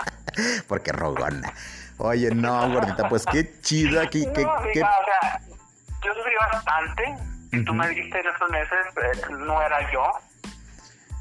[0.69, 1.53] Porque rogona.
[1.99, 4.09] Oye, no, gordita, pues qué chida.
[4.09, 5.41] Qué, no, qué, o sea,
[6.05, 7.17] yo sufrí bastante.
[7.51, 10.05] Si tú me dijiste en esos meses, eh, no era yo.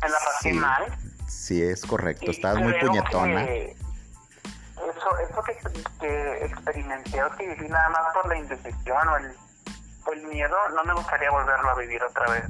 [0.02, 0.54] Me la pasé Sí.
[0.54, 0.84] mal.
[1.28, 2.32] Sí, es correcto.
[2.32, 3.44] Estás muy puñetona.
[3.44, 3.76] Eso,
[5.30, 5.58] eso que,
[6.00, 9.32] que experimenté o que viví nada más por la indecisión o el,
[10.06, 12.44] o el miedo, no me gustaría volverlo a vivir otra vez.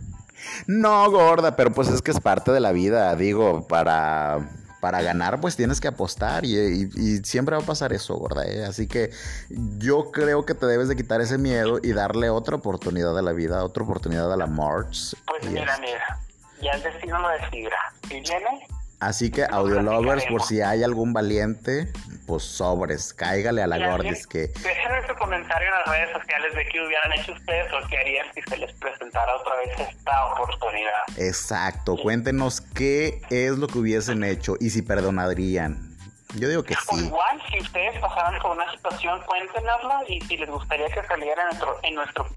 [0.67, 3.15] No, gorda, pero pues es que es parte de la vida.
[3.15, 4.39] Digo, para,
[4.81, 8.45] para ganar, pues tienes que apostar y, y- y siempre va a pasar eso, gorda.
[8.45, 8.63] ¿eh?
[8.65, 9.09] Así que
[9.49, 13.31] yo creo que te debes de quitar ese miedo y darle otra oportunidad a la
[13.31, 15.15] vida, otra oportunidad a la March.
[15.25, 16.19] Pues mira, mira,
[16.61, 17.77] ya el destino lo decidirá.
[18.07, 18.67] Si viene,
[18.99, 21.93] Así que, audio lovers, por si hay algún valiente,
[22.25, 24.47] pues sobres, cáigale a la gordis que...
[24.47, 28.25] Déjenme su comentario en las redes sociales de qué hubieran hecho ustedes o qué harían
[28.33, 31.03] si se les presentara otra vez esta oportunidad.
[31.17, 35.95] Exacto, cuéntenos qué es lo que hubiesen hecho y si perdonarían.
[36.33, 37.05] Yo digo que O sí.
[37.05, 41.47] igual, si ustedes pasaran por una situación, cuéntenosla y si les gustaría que saliera en
[41.49, 41.79] nuestro...
[41.83, 42.27] En nuestro...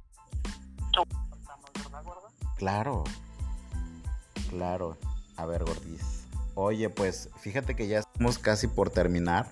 [2.59, 3.05] Claro.
[4.51, 4.99] Claro.
[5.37, 6.27] A ver, gordis.
[6.55, 9.47] Oye, pues fíjate que ya estamos casi por terminar.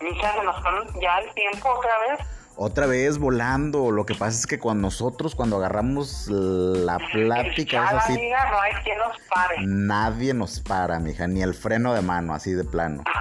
[0.00, 0.56] Mija, se nos
[1.00, 2.26] ya el tiempo otra vez.
[2.56, 3.90] Otra vez volando.
[3.90, 8.12] Lo que pasa es que con nosotros, cuando agarramos la plática, es así.
[8.14, 9.56] amiga no hay quien nos pare.
[9.66, 13.04] Nadie nos para, mija, ni el freno de mano, así de plano.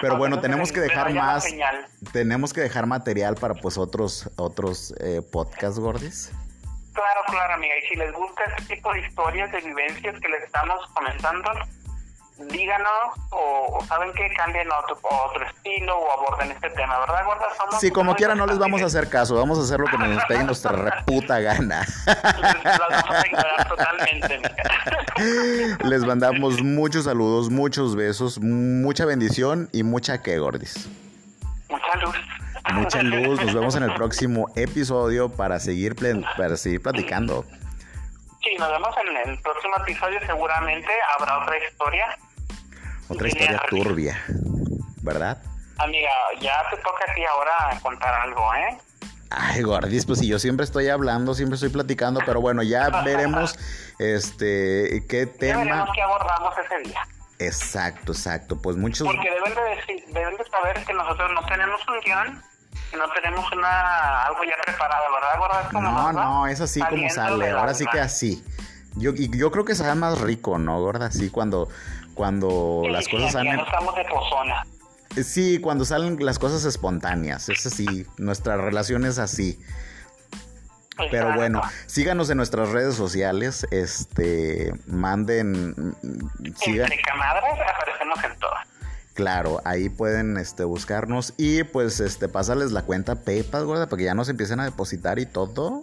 [0.00, 1.46] Pero bueno, tenemos que dejar ya más.
[2.12, 6.32] Tenemos que dejar material para pues otros otros eh, podcasts, gordis.
[6.92, 7.74] Claro, claro, amiga.
[7.78, 11.50] Y si les gusta este tipo de historias, de vivencias que les estamos comentando,
[12.50, 12.88] díganos
[13.30, 17.24] o, o saben que cambien a otro, a otro estilo o aborden este tema, ¿verdad,
[17.24, 17.44] gorda?
[17.56, 19.98] Somos Sí, como quiera no les vamos a hacer caso, vamos a hacer lo que
[19.98, 21.84] nos pegue nuestra reputa gana.
[22.06, 25.76] Las vamos a ignorar totalmente, amiga.
[25.84, 30.88] Les mandamos muchos saludos, muchos besos, mucha bendición y mucha que gordis.
[31.68, 32.16] Mucha luz.
[32.72, 35.94] Mucha luz, nos vemos en el próximo episodio para seguir
[36.36, 37.44] para seguir platicando.
[38.42, 40.18] Sí, nos vemos en el próximo episodio.
[40.26, 42.18] Seguramente habrá otra historia.
[43.08, 44.22] Otra historia turbia,
[45.02, 45.40] ¿verdad?
[45.78, 46.10] Amiga,
[46.40, 48.78] ya te toca a ti ahora contar algo, ¿eh?
[49.30, 53.58] Ay, gordis, pues si yo siempre estoy hablando, siempre estoy platicando, pero bueno, ya veremos
[53.98, 55.58] este qué Ya tema.
[55.64, 57.00] veremos qué abordamos ese día.
[57.38, 58.60] Exacto, exacto.
[58.60, 62.42] Pues muchos Porque deben de, decir- deben de saber que nosotros no tenemos un guion,
[62.96, 65.38] no tenemos una algo ya preparado, ¿verdad?
[65.38, 65.68] gorda?
[65.72, 67.50] Como No, no, es así como sale.
[67.50, 68.44] Ahora sí que así.
[68.96, 71.10] Yo, y yo creo que sabe más rico, ¿no, gorda?
[71.10, 71.68] Sí, cuando,
[72.14, 73.56] cuando Sí, las sí, cosas ya salen.
[73.56, 74.66] no estamos de pozona.
[75.24, 77.48] Sí, cuando salen las cosas espontáneas.
[77.48, 78.06] Es así.
[78.18, 79.58] Nuestra relación es así.
[81.10, 83.66] Pero bueno, síganos en nuestras redes sociales.
[83.70, 85.94] Este, manden.
[86.56, 86.92] Sigan.
[86.92, 88.66] Entre aparecemos en todas.
[89.14, 94.04] Claro, ahí pueden este, buscarnos y pues este, pasarles la cuenta PayPal, gorda, para que
[94.04, 95.82] ya nos empiecen a depositar y todo.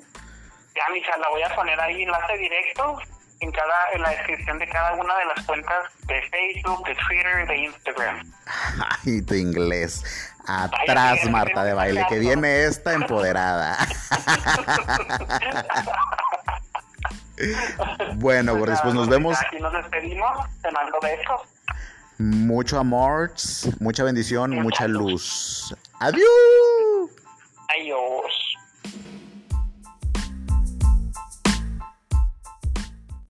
[0.75, 2.97] Ya, mija, la voy a poner ahí enlace directo
[3.41, 5.77] en cada en la descripción de cada una de las cuentas
[6.07, 8.33] de Facebook, de Twitter, de Instagram.
[9.05, 10.33] Ay, tu inglés.
[10.47, 13.77] Atrás, Marta de baile, que viene esta empoderada.
[18.15, 19.39] bueno, gordis, pues nos vemos.
[19.39, 20.47] Aquí nos despedimos.
[20.61, 21.41] Te mando besos
[22.19, 23.31] mucho amor,
[23.79, 25.73] mucha bendición, mucha luz.
[25.99, 27.09] Adiós.
[27.79, 28.49] Adiós.